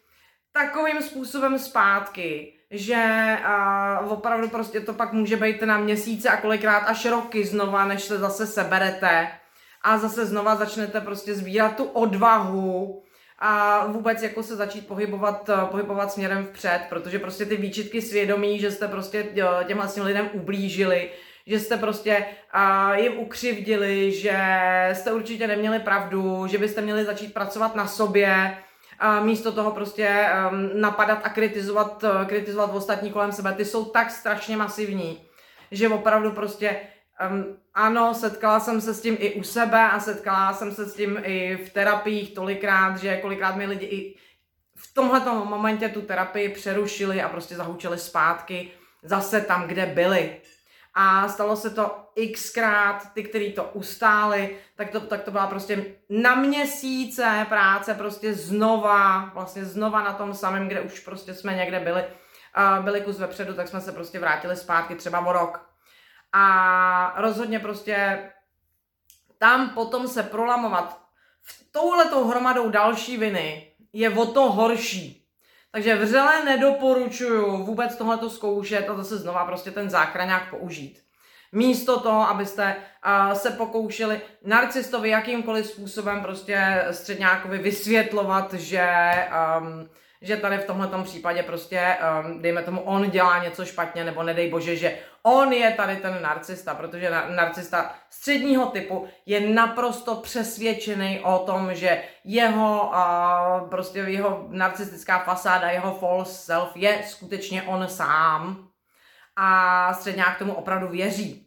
takovým 0.51 1.01
způsobem 1.01 1.60
zpátky, 1.60 2.56
že 2.71 3.38
uh, 4.03 4.12
opravdu 4.12 4.50
prostě 4.50 4.79
to 4.79 4.93
pak 4.93 5.13
může 5.13 5.38
být 5.38 5.62
na 5.62 5.77
měsíce 5.77 6.29
a 6.29 6.41
kolikrát 6.41 6.79
až 6.79 7.05
roky 7.05 7.45
znova, 7.45 7.86
než 7.86 8.03
se 8.03 8.17
zase 8.17 8.47
seberete 8.47 9.27
a 9.81 9.97
zase 9.97 10.25
znova 10.25 10.55
začnete 10.55 11.01
prostě 11.01 11.36
sbírat 11.36 11.75
tu 11.75 11.83
odvahu 11.83 13.03
a 13.39 13.86
vůbec 13.88 14.21
jako 14.21 14.43
se 14.43 14.55
začít 14.55 14.88
pohybovat, 14.88 15.50
pohybovat 15.71 16.12
směrem 16.12 16.45
vpřed, 16.45 16.81
protože 16.89 17.19
prostě 17.19 17.45
ty 17.45 17.57
výčitky 17.57 18.01
svědomí, 18.01 18.59
že 18.59 18.71
jste 18.71 18.88
prostě 18.88 19.24
těm 19.67 19.77
vlastně 19.77 20.03
lidem 20.03 20.29
ublížili, 20.33 21.12
že 21.45 21.59
jste 21.59 21.77
prostě 21.77 22.25
uh, 22.55 22.95
jim 22.95 23.19
ukřivdili, 23.19 24.12
že 24.12 24.39
jste 24.93 25.12
určitě 25.12 25.47
neměli 25.47 25.79
pravdu, 25.79 26.47
že 26.47 26.57
byste 26.57 26.81
měli 26.81 27.05
začít 27.05 27.33
pracovat 27.33 27.75
na 27.75 27.88
sobě, 27.88 28.57
a 29.00 29.20
místo 29.20 29.51
toho 29.51 29.72
prostě 29.72 30.30
um, 30.51 30.82
napadat 30.82 31.20
a 31.24 31.30
kritizovat, 31.30 32.04
uh, 32.04 32.25
kritizovat 32.25 32.70
ostatní 32.74 33.12
kolem 33.12 33.32
sebe, 33.32 33.54
ty 33.54 33.66
jsou 33.66 33.86
tak 33.86 34.12
strašně 34.12 34.58
masivní, 34.58 35.25
že 35.72 35.89
opravdu 35.89 36.32
prostě 36.32 36.80
um, 37.30 37.58
ano, 37.74 38.13
setkala 38.13 38.60
jsem 38.60 38.82
se 38.82 38.94
s 38.94 39.01
tím 39.01 39.18
i 39.20 39.34
u 39.34 39.44
sebe 39.44 39.82
a 39.92 40.00
setkala 40.00 40.54
jsem 40.54 40.75
se 40.75 40.86
s 40.86 40.94
tím 40.94 41.20
i 41.24 41.58
v 41.66 41.70
terapiích 41.70 42.34
tolikrát, 42.34 42.98
že 42.98 43.18
kolikrát 43.18 43.56
mi 43.56 43.66
lidi 43.66 43.86
i 43.86 44.16
v 44.75 44.94
tomhle 44.94 45.20
momentě 45.25 45.89
tu 45.89 46.01
terapii 46.01 46.50
přerušili 46.50 47.22
a 47.22 47.30
prostě 47.30 47.56
zahučili 47.56 47.98
zpátky 47.98 48.72
zase 49.04 49.42
tam, 49.42 49.68
kde 49.68 49.86
byli 49.86 50.42
a 51.00 51.27
stalo 51.27 51.56
se 51.56 51.70
to 51.70 51.96
xkrát, 52.34 53.13
ty, 53.13 53.24
kteří 53.24 53.51
to 53.51 53.63
ustáli, 53.63 54.58
tak 54.75 54.89
to, 54.89 55.00
tak 55.00 55.24
to 55.24 55.32
byla 55.32 55.48
prostě 55.48 55.86
na 56.10 56.36
měsíce 56.36 57.46
práce, 57.50 57.94
prostě 57.94 58.34
znova, 58.34 59.32
vlastně 59.34 59.66
znova 59.66 60.04
na 60.04 60.13
tom 60.13 60.34
samém, 60.34 60.68
kde 60.68 60.82
už 60.82 61.00
prostě 61.00 61.34
jsme 61.34 61.56
někde 61.56 61.80
byli, 61.80 62.04
uh, 62.04 62.84
byli 62.84 63.01
kus 63.01 63.20
vepředu, 63.20 63.54
tak 63.54 63.68
jsme 63.68 63.82
se 63.82 63.92
prostě 63.92 64.20
vrátili 64.20 64.56
zpátky 64.56 64.96
třeba 64.96 65.25
o 65.25 65.34
rok. 65.34 65.70
A 66.34 67.13
rozhodně 67.18 67.60
prostě 67.60 68.30
tam 69.38 69.70
potom 69.70 70.08
se 70.08 70.24
prolamovat 70.24 71.01
v 71.42 71.72
touhletou 71.72 72.27
hromadou 72.27 72.70
další 72.70 73.18
viny 73.18 73.72
je 73.94 74.10
o 74.10 74.25
to 74.25 74.51
horší. 74.51 75.26
Takže 75.77 75.96
vřele 75.96 76.46
nedoporučuju 76.46 77.63
vůbec 77.63 77.96
tohleto 77.96 78.29
zkoušet 78.29 78.89
a 78.89 78.96
zase 78.96 79.17
znova 79.17 79.46
prostě 79.46 79.72
ten 79.72 79.89
záchraňák 79.89 80.50
použít. 80.50 81.00
Místo 81.51 82.00
toho, 82.00 82.29
abyste 82.29 82.75
uh, 82.75 83.34
se 83.34 83.51
pokoušeli 83.51 84.22
narcistovi 84.46 85.10
jakýmkoliv 85.10 85.65
způsobem 85.65 86.22
prostě 86.22 86.86
středňákovi 86.91 87.57
vysvětlovat, 87.57 88.53
že 88.53 88.89
um, 89.60 89.89
že 90.21 90.38
tady 90.38 90.57
v 90.57 90.65
tomhle 90.65 91.03
případě 91.03 91.43
prostě, 91.43 91.97
um, 92.25 92.41
dejme 92.41 92.63
tomu, 92.63 92.81
on 92.81 93.09
dělá 93.09 93.43
něco 93.43 93.65
špatně, 93.65 94.03
nebo 94.03 94.24
nedej 94.24 94.50
bože, 94.50 94.75
že 94.75 94.97
on 95.24 95.53
je 95.53 95.71
tady 95.71 95.95
ten 95.95 96.21
narcista, 96.21 96.75
protože 96.75 97.09
na, 97.09 97.27
narcista 97.29 97.95
středního 98.09 98.65
typu 98.65 99.07
je 99.25 99.39
naprosto 99.39 100.15
přesvědčený 100.15 101.19
o 101.19 101.39
tom, 101.39 101.75
že 101.75 102.03
jeho, 102.24 102.91
uh, 102.93 103.69
prostě 103.69 104.00
jeho 104.00 104.45
narcistická 104.50 105.19
fasáda, 105.19 105.69
jeho 105.69 105.93
false 105.93 106.33
self 106.33 106.71
je 106.75 107.01
skutečně 107.05 107.63
on 107.63 107.88
sám. 107.88 108.67
A 109.35 109.94
středňák 109.94 110.37
tomu 110.37 110.53
opravdu 110.53 110.87
věří 110.87 111.47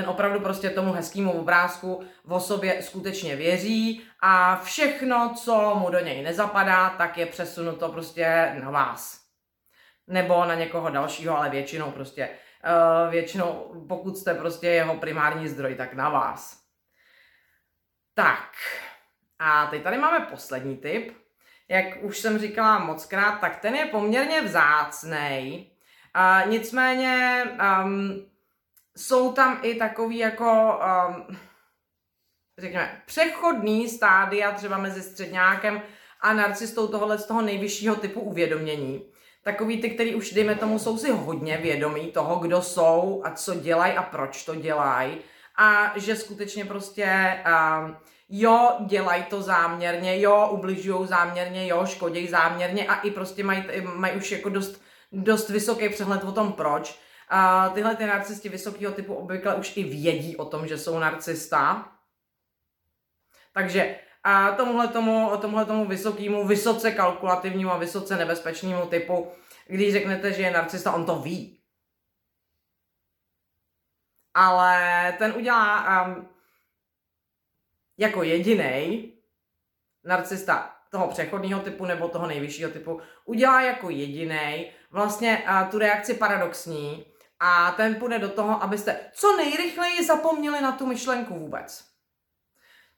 ten 0.00 0.10
opravdu 0.10 0.40
prostě 0.40 0.70
tomu 0.70 0.92
hezkému 0.92 1.32
obrázku 1.32 2.04
v 2.24 2.38
sobě 2.40 2.82
skutečně 2.82 3.36
věří 3.36 4.02
a 4.20 4.56
všechno, 4.56 5.34
co 5.34 5.74
mu 5.74 5.90
do 5.90 6.00
něj 6.00 6.22
nezapadá, 6.22 6.88
tak 6.90 7.18
je 7.18 7.26
přesunuto 7.26 7.88
prostě 7.88 8.56
na 8.62 8.70
vás. 8.70 9.20
Nebo 10.06 10.44
na 10.44 10.54
někoho 10.54 10.90
dalšího, 10.90 11.36
ale 11.36 11.50
většinou 11.50 11.90
prostě, 11.90 12.28
uh, 12.28 13.10
většinou, 13.10 13.84
pokud 13.88 14.16
jste 14.16 14.34
prostě 14.34 14.68
jeho 14.68 14.94
primární 14.94 15.48
zdroj, 15.48 15.74
tak 15.74 15.94
na 15.94 16.08
vás. 16.08 16.60
Tak, 18.14 18.52
a 19.38 19.66
teď 19.66 19.82
tady 19.82 19.98
máme 19.98 20.26
poslední 20.26 20.76
tip. 20.76 21.16
Jak 21.68 21.86
už 22.02 22.18
jsem 22.18 22.38
říkala 22.38 22.78
moc 22.78 23.06
krát, 23.06 23.40
tak 23.40 23.56
ten 23.56 23.74
je 23.74 23.86
poměrně 23.86 24.42
vzácný. 24.42 25.70
Uh, 26.16 26.50
nicméně 26.50 27.44
um, 27.84 28.29
jsou 29.00 29.32
tam 29.32 29.58
i 29.62 29.74
takový 29.74 30.18
jako, 30.18 30.80
um, 31.08 31.36
řekněme, 32.58 33.02
přechodný 33.06 33.88
stádia 33.88 34.52
třeba 34.52 34.78
mezi 34.78 35.02
středňákem 35.02 35.82
a 36.20 36.32
narcistou 36.32 36.86
tohohle 36.86 37.18
z 37.18 37.26
toho 37.26 37.42
nejvyššího 37.42 37.96
typu 37.96 38.20
uvědomění. 38.20 39.04
Takový 39.44 39.80
ty, 39.80 39.90
který 39.90 40.14
už, 40.14 40.32
dejme 40.32 40.54
tomu, 40.54 40.78
jsou 40.78 40.98
si 40.98 41.10
hodně 41.10 41.56
vědomí 41.56 42.12
toho, 42.12 42.36
kdo 42.36 42.62
jsou 42.62 43.22
a 43.24 43.30
co 43.30 43.54
dělají 43.54 43.92
a 43.92 44.02
proč 44.02 44.44
to 44.44 44.54
dělají. 44.54 45.18
A 45.56 45.92
že 45.96 46.16
skutečně 46.16 46.64
prostě 46.64 47.36
um, 47.46 47.96
jo, 48.28 48.76
dělají 48.86 49.22
to 49.22 49.42
záměrně, 49.42 50.20
jo, 50.20 50.48
ubližují 50.50 51.08
záměrně, 51.08 51.66
jo, 51.66 51.86
škodějí 51.86 52.28
záměrně 52.28 52.86
a 52.86 53.00
i 53.00 53.10
prostě 53.10 53.44
mají, 53.44 53.64
mají 53.94 54.16
už 54.16 54.32
jako 54.32 54.48
dost, 54.48 54.82
dost 55.12 55.48
vysoký 55.48 55.88
přehled 55.88 56.24
o 56.24 56.32
tom, 56.32 56.52
proč. 56.52 57.00
A 57.30 57.68
tyhle 57.68 57.96
ty 57.96 58.06
narcisti 58.06 58.48
vysokého 58.48 58.92
typu 58.92 59.14
obvykle 59.14 59.54
už 59.54 59.76
i 59.76 59.84
vědí 59.84 60.36
o 60.36 60.44
tom, 60.44 60.68
že 60.68 60.78
jsou 60.78 60.98
narcista. 60.98 61.92
Takže 63.52 64.00
a 64.24 64.52
tomuhle 64.52 64.88
tomu, 64.88 65.30
tomuhle 65.40 65.64
tomu 65.64 65.84
vysokému, 65.86 66.46
vysoce 66.46 66.90
kalkulativnímu 66.90 67.70
a 67.70 67.78
vysoce 67.78 68.16
nebezpečnému 68.16 68.86
typu, 68.86 69.32
když 69.66 69.92
řeknete, 69.92 70.32
že 70.32 70.42
je 70.42 70.50
narcista, 70.50 70.92
on 70.92 71.06
to 71.06 71.16
ví. 71.16 71.60
Ale 74.34 75.14
ten 75.18 75.32
udělá 75.36 76.04
um, 76.06 76.28
jako 77.98 78.22
jediný 78.22 79.12
narcista 80.04 80.76
toho 80.90 81.08
přechodného 81.08 81.60
typu 81.60 81.84
nebo 81.84 82.08
toho 82.08 82.26
nejvyššího 82.26 82.70
typu, 82.70 83.00
udělá 83.24 83.62
jako 83.62 83.90
jediný 83.90 84.72
vlastně 84.90 85.42
uh, 85.48 85.70
tu 85.70 85.78
reakci 85.78 86.14
paradoxní, 86.14 87.06
a 87.40 87.70
ten 87.70 87.94
půjde 87.94 88.18
do 88.18 88.28
toho, 88.28 88.62
abyste 88.62 89.00
co 89.12 89.36
nejrychleji 89.36 90.04
zapomněli 90.04 90.60
na 90.60 90.72
tu 90.72 90.86
myšlenku 90.86 91.34
vůbec. 91.34 91.84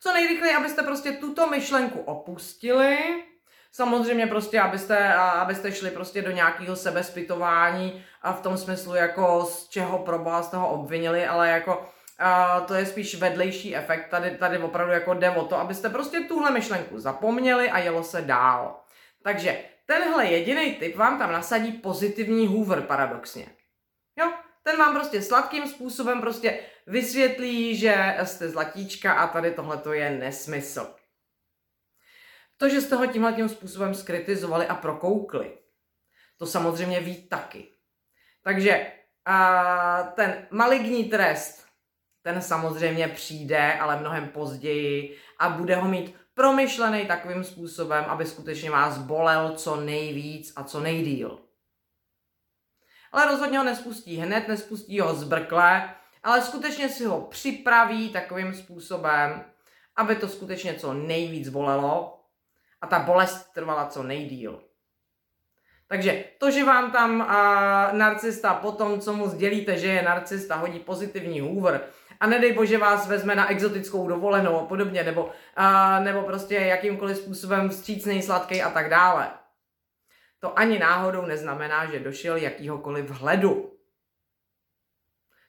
Co 0.01 0.13
nejrychleji, 0.13 0.55
abyste 0.55 0.83
prostě 0.83 1.13
tuto 1.13 1.47
myšlenku 1.47 2.01
opustili, 2.01 2.99
Samozřejmě 3.75 4.27
prostě, 4.27 4.61
abyste, 4.61 5.15
abyste 5.15 5.73
šli 5.73 5.91
prostě 5.91 6.23
do 6.23 6.31
nějakého 6.31 6.77
sebespytování 6.77 8.05
a 8.23 8.33
v 8.33 8.41
tom 8.41 8.57
smyslu 8.57 8.95
jako 8.95 9.45
z 9.45 9.69
čeho 9.69 9.99
proboha 9.99 10.43
jste 10.43 10.57
ho 10.57 10.71
obvinili, 10.71 11.27
ale 11.27 11.49
jako 11.49 11.89
a 12.19 12.61
to 12.61 12.75
je 12.75 12.87
spíš 12.87 13.15
vedlejší 13.15 13.77
efekt. 13.77 14.09
Tady, 14.09 14.31
tady 14.31 14.59
opravdu 14.59 14.93
jako 14.93 15.15
jde 15.15 15.31
o 15.31 15.45
to, 15.45 15.59
abyste 15.59 15.89
prostě 15.89 16.21
tuhle 16.21 16.51
myšlenku 16.51 16.99
zapomněli 16.99 17.71
a 17.71 17.79
jelo 17.79 18.03
se 18.03 18.23
dál. 18.23 18.81
Takže 19.23 19.65
tenhle 19.87 20.27
jediný 20.27 20.75
typ 20.75 20.97
vám 20.97 21.19
tam 21.19 21.33
nasadí 21.33 21.73
pozitivní 21.73 22.47
hoover 22.47 22.83
paradoxně. 22.83 23.47
Jo, 24.17 24.33
ten 24.63 24.79
vám 24.79 24.95
prostě 24.95 25.23
sladkým 25.23 25.69
způsobem 25.69 26.21
prostě 26.21 26.61
vysvětlí, 26.87 27.77
že 27.77 28.17
jste 28.25 28.49
zlatíčka 28.49 29.13
a 29.13 29.27
tady 29.27 29.51
tohle 29.51 29.77
to 29.77 29.93
je 29.93 30.11
nesmysl. 30.11 30.95
To, 32.57 32.69
že 32.69 32.81
jste 32.81 32.97
ho 32.97 33.07
tímhle 33.07 33.33
tím 33.33 33.49
způsobem 33.49 33.95
skritizovali 33.95 34.67
a 34.67 34.75
prokoukli, 34.75 35.59
to 36.37 36.47
samozřejmě 36.47 37.01
ví 37.01 37.29
taky. 37.29 37.69
Takže 38.43 38.93
a, 39.25 40.03
ten 40.03 40.47
maligní 40.51 41.05
trest, 41.05 41.67
ten 42.23 42.43
samozřejmě 42.43 43.09
přijde, 43.09 43.75
ale 43.75 44.01
mnohem 44.01 44.29
později 44.29 45.19
a 45.39 45.49
bude 45.49 45.77
ho 45.77 45.89
mít 45.89 46.15
promyšlený 46.35 47.07
takovým 47.07 47.45
způsobem, 47.45 48.05
aby 48.05 48.27
skutečně 48.27 48.71
vás 48.71 48.99
bolel 48.99 49.53
co 49.57 49.77
nejvíc 49.77 50.53
a 50.57 50.65
co 50.65 50.81
nejdíl 50.81 51.52
ale 53.13 53.27
rozhodně 53.27 53.59
ho 53.59 53.65
nespustí 53.65 54.17
hned, 54.17 54.49
nespustí 54.49 55.01
ho 55.01 55.15
zbrkle, 55.15 55.95
ale 56.23 56.43
skutečně 56.43 56.89
si 56.89 57.05
ho 57.05 57.21
připraví 57.21 58.09
takovým 58.09 58.55
způsobem, 58.55 59.45
aby 59.97 60.17
to 60.17 60.29
skutečně 60.29 60.75
co 60.75 60.95
nejvíc 60.95 61.49
bolelo 61.49 62.21
a 62.81 62.87
ta 62.87 62.99
bolest 62.99 63.53
trvala 63.53 63.87
co 63.87 64.03
nejdíl. 64.03 64.63
Takže 65.89 66.25
to, 66.39 66.51
že 66.51 66.65
vám 66.65 66.93
tam 66.93 67.21
uh, 67.21 67.99
narcista 67.99 68.55
po 68.55 68.73
tom, 68.73 69.01
co 69.01 69.13
mu 69.13 69.29
sdělíte, 69.29 69.79
že 69.79 69.87
je 69.87 70.03
narcista, 70.03 70.57
hodí 70.57 70.79
pozitivní 70.79 71.41
hůvr 71.41 71.81
a 72.21 72.27
nedej 72.27 72.53
bože 72.53 72.79
vás 72.79 73.09
vezme 73.09 73.35
na 73.35 73.51
exotickou 73.51 74.09
dovolenou 74.09 74.61
a 74.61 74.65
podobně, 74.65 75.03
nebo, 75.03 75.25
uh, 75.25 76.05
nebo 76.05 76.23
prostě 76.23 76.55
jakýmkoliv 76.55 77.17
způsobem 77.17 77.69
vstřícnej, 77.69 78.23
sladký 78.23 78.63
a 78.63 78.71
tak 78.71 78.91
dále 78.91 79.31
to 80.43 80.59
ani 80.59 80.79
náhodou 80.79 81.27
neznamená, 81.27 81.87
že 81.87 82.01
došel 82.01 82.37
jakýhokoliv 82.37 83.11
hledu. 83.11 83.79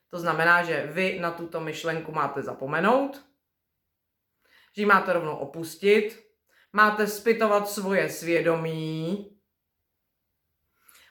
To 0.09 0.19
znamená, 0.19 0.63
že 0.63 0.85
vy 0.85 1.19
na 1.19 1.31
tuto 1.31 1.61
myšlenku 1.61 2.11
máte 2.11 2.41
zapomenout, 2.41 3.25
že 4.75 4.81
ji 4.81 4.85
máte 4.85 5.13
rovnou 5.13 5.35
opustit, 5.35 6.25
máte 6.73 7.07
spytovat 7.07 7.69
svoje 7.69 8.09
svědomí, 8.09 9.29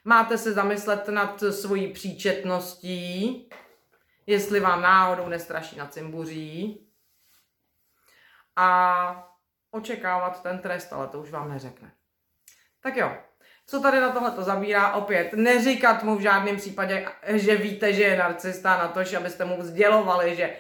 máte 0.04 0.38
se 0.38 0.52
zamyslet 0.52 1.08
nad 1.08 1.42
svojí 1.50 1.92
příčetností, 1.92 3.48
jestli 4.26 4.60
vám 4.60 4.82
náhodou 4.82 5.28
nestraší 5.28 5.76
na 5.76 5.86
cimbuří 5.86 6.86
a 8.56 9.32
očekávat 9.70 10.42
ten 10.42 10.58
trest, 10.58 10.92
ale 10.92 11.08
to 11.08 11.20
už 11.20 11.30
vám 11.30 11.50
neřekne. 11.50 11.92
Tak 12.80 12.96
jo, 12.96 13.31
co 13.72 13.80
tady 13.80 14.00
na 14.00 14.10
tohle 14.10 14.30
to 14.30 14.42
zabírá? 14.42 14.92
Opět, 14.92 15.32
neříkat 15.32 16.02
mu 16.02 16.16
v 16.16 16.20
žádném 16.20 16.56
případě, 16.56 17.06
že 17.26 17.56
víte, 17.56 17.92
že 17.92 18.02
je 18.02 18.16
narcista 18.16 18.78
na 18.78 18.88
to, 18.88 19.04
že 19.04 19.16
abyste 19.16 19.44
mu 19.44 19.56
vzdělovali, 19.62 20.36
že, 20.36 20.50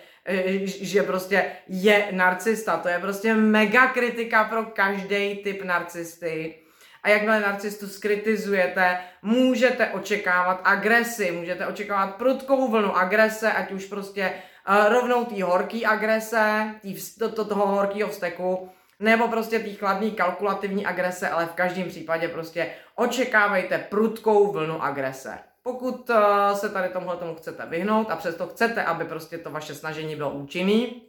že 0.64 1.02
prostě 1.02 1.44
je 1.68 2.08
narcista. 2.10 2.76
To 2.76 2.88
je 2.88 2.98
prostě 2.98 3.34
mega 3.34 3.86
kritika 3.86 4.44
pro 4.44 4.64
každý 4.64 5.36
typ 5.44 5.64
narcisty. 5.64 6.54
A 7.02 7.08
jakmile 7.08 7.40
narcistu 7.40 7.86
skritizujete, 7.86 8.98
můžete 9.22 9.88
očekávat 9.88 10.60
agresi, 10.64 11.30
můžete 11.30 11.66
očekávat 11.66 12.14
prudkou 12.14 12.70
vlnu 12.70 12.96
agrese, 12.96 13.52
ať 13.52 13.72
už 13.72 13.84
prostě 13.84 14.32
uh, 14.68 14.92
rovnou 14.92 15.24
té 15.24 15.44
horký 15.44 15.86
agrese, 15.86 16.74
tý, 16.82 16.96
to, 17.18 17.28
to, 17.28 17.44
toho 17.44 17.66
horkého 17.66 18.10
vzteku, 18.10 18.70
nebo 19.02 19.28
prostě 19.28 19.58
tý 19.58 19.74
chladný 19.74 20.10
kalkulativní 20.10 20.86
agrese, 20.86 21.28
ale 21.28 21.46
v 21.46 21.52
každém 21.52 21.88
případě 21.88 22.28
prostě 22.28 22.70
očekávejte 22.94 23.78
prudkou 23.78 24.52
vlnu 24.52 24.82
agrese. 24.82 25.38
Pokud 25.62 26.10
uh, 26.10 26.56
se 26.56 26.68
tady 26.68 26.88
tomuhle 26.88 27.16
tomu 27.16 27.34
chcete 27.34 27.66
vyhnout 27.66 28.10
a 28.10 28.16
přesto 28.16 28.46
chcete, 28.46 28.84
aby 28.84 29.04
prostě 29.04 29.38
to 29.38 29.50
vaše 29.50 29.74
snažení 29.74 30.16
bylo 30.16 30.30
účinný 30.30 31.02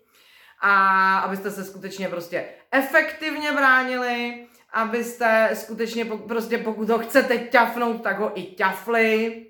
a 0.61 1.19
abyste 1.19 1.51
se 1.51 1.63
skutečně 1.63 2.07
prostě 2.07 2.45
efektivně 2.71 3.51
bránili, 3.51 4.47
abyste 4.73 5.49
skutečně, 5.53 6.05
prostě 6.05 6.57
pokud 6.57 6.89
ho 6.89 6.99
chcete 6.99 7.37
ťafnout, 7.37 8.03
tak 8.03 8.19
ho 8.19 8.39
i 8.39 8.43
ťafli. 8.43 9.45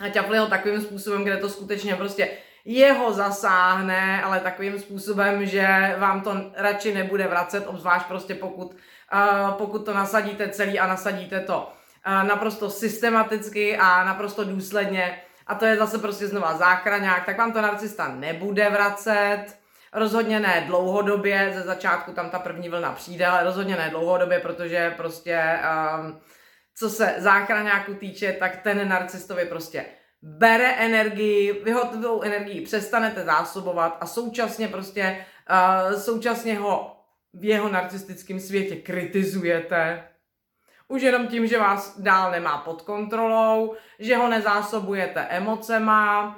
A 0.00 0.08
ťafli 0.08 0.38
ho 0.38 0.46
takovým 0.46 0.80
způsobem, 0.80 1.24
kde 1.24 1.36
to 1.36 1.48
skutečně 1.48 1.96
prostě 1.96 2.28
jeho 2.64 3.12
zasáhne, 3.12 4.22
ale 4.22 4.40
takovým 4.40 4.78
způsobem, 4.78 5.46
že 5.46 5.96
vám 5.98 6.20
to 6.20 6.36
radši 6.56 6.94
nebude 6.94 7.26
vracet, 7.26 7.66
obzvlášť 7.66 8.06
prostě 8.06 8.34
pokud, 8.34 8.76
uh, 9.14 9.50
pokud 9.50 9.84
to 9.84 9.94
nasadíte 9.94 10.48
celý 10.48 10.78
a 10.78 10.86
nasadíte 10.86 11.40
to 11.40 11.72
uh, 12.06 12.28
naprosto 12.28 12.70
systematicky 12.70 13.76
a 13.76 14.04
naprosto 14.04 14.44
důsledně, 14.44 15.22
a 15.46 15.54
to 15.54 15.64
je 15.64 15.76
zase 15.76 15.98
prostě 15.98 16.26
znova 16.26 16.56
záchraňák, 16.56 17.26
tak 17.26 17.38
vám 17.38 17.52
to 17.52 17.62
narcista 17.62 18.08
nebude 18.08 18.70
vracet, 18.70 19.46
rozhodně 19.92 20.40
ne 20.40 20.64
dlouhodobě, 20.66 21.52
ze 21.54 21.62
začátku 21.62 22.12
tam 22.12 22.30
ta 22.30 22.38
první 22.38 22.68
vlna 22.68 22.92
přijde, 22.92 23.26
ale 23.26 23.44
rozhodně 23.44 23.76
ne 23.76 23.90
dlouhodobě, 23.90 24.40
protože 24.40 24.94
prostě 24.96 25.58
um, 25.98 26.20
co 26.74 26.90
se 26.90 27.14
záchraňáku 27.18 27.94
týče, 27.94 28.32
tak 28.32 28.56
ten 28.56 28.88
narcistovi 28.88 29.44
prostě 29.44 29.84
bere 30.22 30.72
energii, 30.72 31.62
vy 31.64 31.72
ho 31.72 31.84
tu 31.84 32.22
energii 32.22 32.60
přestanete 32.60 33.24
zásobovat 33.24 33.96
a 34.00 34.06
současně 34.06 34.68
prostě, 34.68 35.24
uh, 35.92 36.00
současně 36.00 36.58
ho 36.58 36.96
v 37.34 37.44
jeho 37.44 37.68
narcistickém 37.68 38.40
světě 38.40 38.76
kritizujete, 38.76 40.08
už 40.92 41.02
jenom 41.02 41.26
tím, 41.26 41.46
že 41.46 41.58
vás 41.58 42.00
dál 42.00 42.30
nemá 42.30 42.58
pod 42.58 42.82
kontrolou, 42.82 43.74
že 43.98 44.16
ho 44.16 44.28
nezásobujete 44.28 45.20
emocema, 45.20 46.36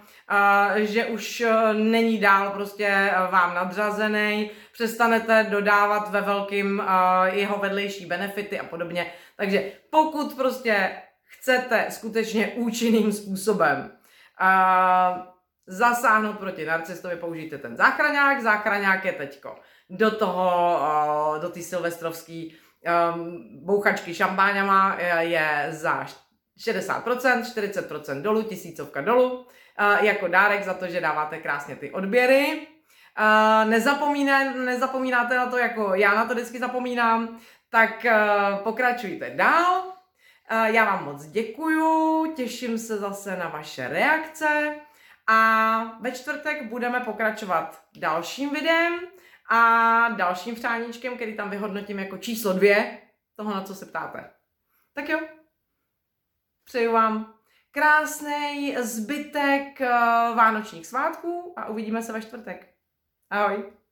že 0.77 1.07
už 1.07 1.40
e, 1.40 1.75
není 1.75 2.18
dál 2.18 2.51
prostě 2.51 3.11
vám 3.31 3.55
nadřazený, 3.55 4.51
přestanete 4.73 5.47
dodávat 5.51 6.11
ve 6.11 6.20
velkým 6.20 6.83
jeho 7.25 7.59
vedlejší 7.59 8.07
benefity 8.07 8.61
a 8.61 8.64
podobně. 8.64 9.12
Takže 9.37 9.73
pokud 9.90 10.35
prostě 10.37 10.90
chcete 11.38 11.87
skutečně 11.90 12.49
účinným 12.49 13.12
způsobem 13.12 13.92
zasáhnout 15.66 16.38
proti 16.38 16.66
narcistovi, 16.66 17.16
použijte 17.16 17.59
ten 17.59 17.77
záchraňák. 17.77 18.42
Záchraňák 18.42 19.05
je 19.05 19.12
teďko 19.12 19.57
do 19.90 20.11
toho, 20.11 21.38
do 21.40 21.49
té 21.49 21.62
silvestrovský 21.62 22.57
um, 23.14 23.42
bouchačky 23.64 24.14
šampáňama 24.14 24.97
je 25.18 25.66
za 25.70 26.07
60%, 26.59 27.42
40% 27.42 28.23
dolů, 28.23 28.42
tisícovka 28.42 29.01
dolů, 29.01 29.47
jako 30.01 30.29
dárek 30.29 30.64
za 30.64 30.75
to, 30.75 30.88
že 30.88 31.01
dáváte 31.01 31.38
krásně 31.38 31.77
ty 31.77 31.90
odběry. 31.90 32.66
Nezapomínáte 33.64 35.37
na 35.37 35.47
to, 35.47 35.59
jako 35.59 35.94
já 35.94 36.14
na 36.14 36.25
to 36.25 36.35
vždycky 36.35 36.59
zapomínám, 36.59 37.38
tak 37.70 38.07
pokračujte 38.62 39.31
dál. 39.31 39.93
Já 40.50 40.85
vám 40.85 41.04
moc 41.04 41.24
děkuju, 41.26 42.26
těším 42.35 42.78
se 42.78 42.96
zase 42.98 43.37
na 43.37 43.48
vaše 43.48 43.88
reakce 43.88 44.80
a 45.26 45.98
ve 46.00 46.12
čtvrtek 46.12 46.62
budeme 46.66 47.00
pokračovat 47.00 47.85
dalším 47.96 48.50
videem 48.50 49.00
a 49.50 50.09
dalším 50.09 50.54
přáníčkem, 50.54 51.14
který 51.14 51.37
tam 51.37 51.50
vyhodnotím 51.50 51.98
jako 51.98 52.18
číslo 52.18 52.52
dvě, 52.52 53.02
toho, 53.37 53.54
na 53.54 53.62
co 53.62 53.74
se 53.74 53.87
ptáte. 53.87 54.30
Tak 54.92 55.09
jo, 55.09 55.20
přeju 56.64 56.92
vám 56.92 57.35
krásný 57.70 58.76
zbytek 58.80 59.80
uh, 59.80 59.87
vánočních 60.37 60.87
svátků 60.87 61.54
a 61.57 61.66
uvidíme 61.68 62.02
se 62.02 62.12
ve 62.12 62.22
čtvrtek. 62.22 62.74
Ahoj. 63.30 63.84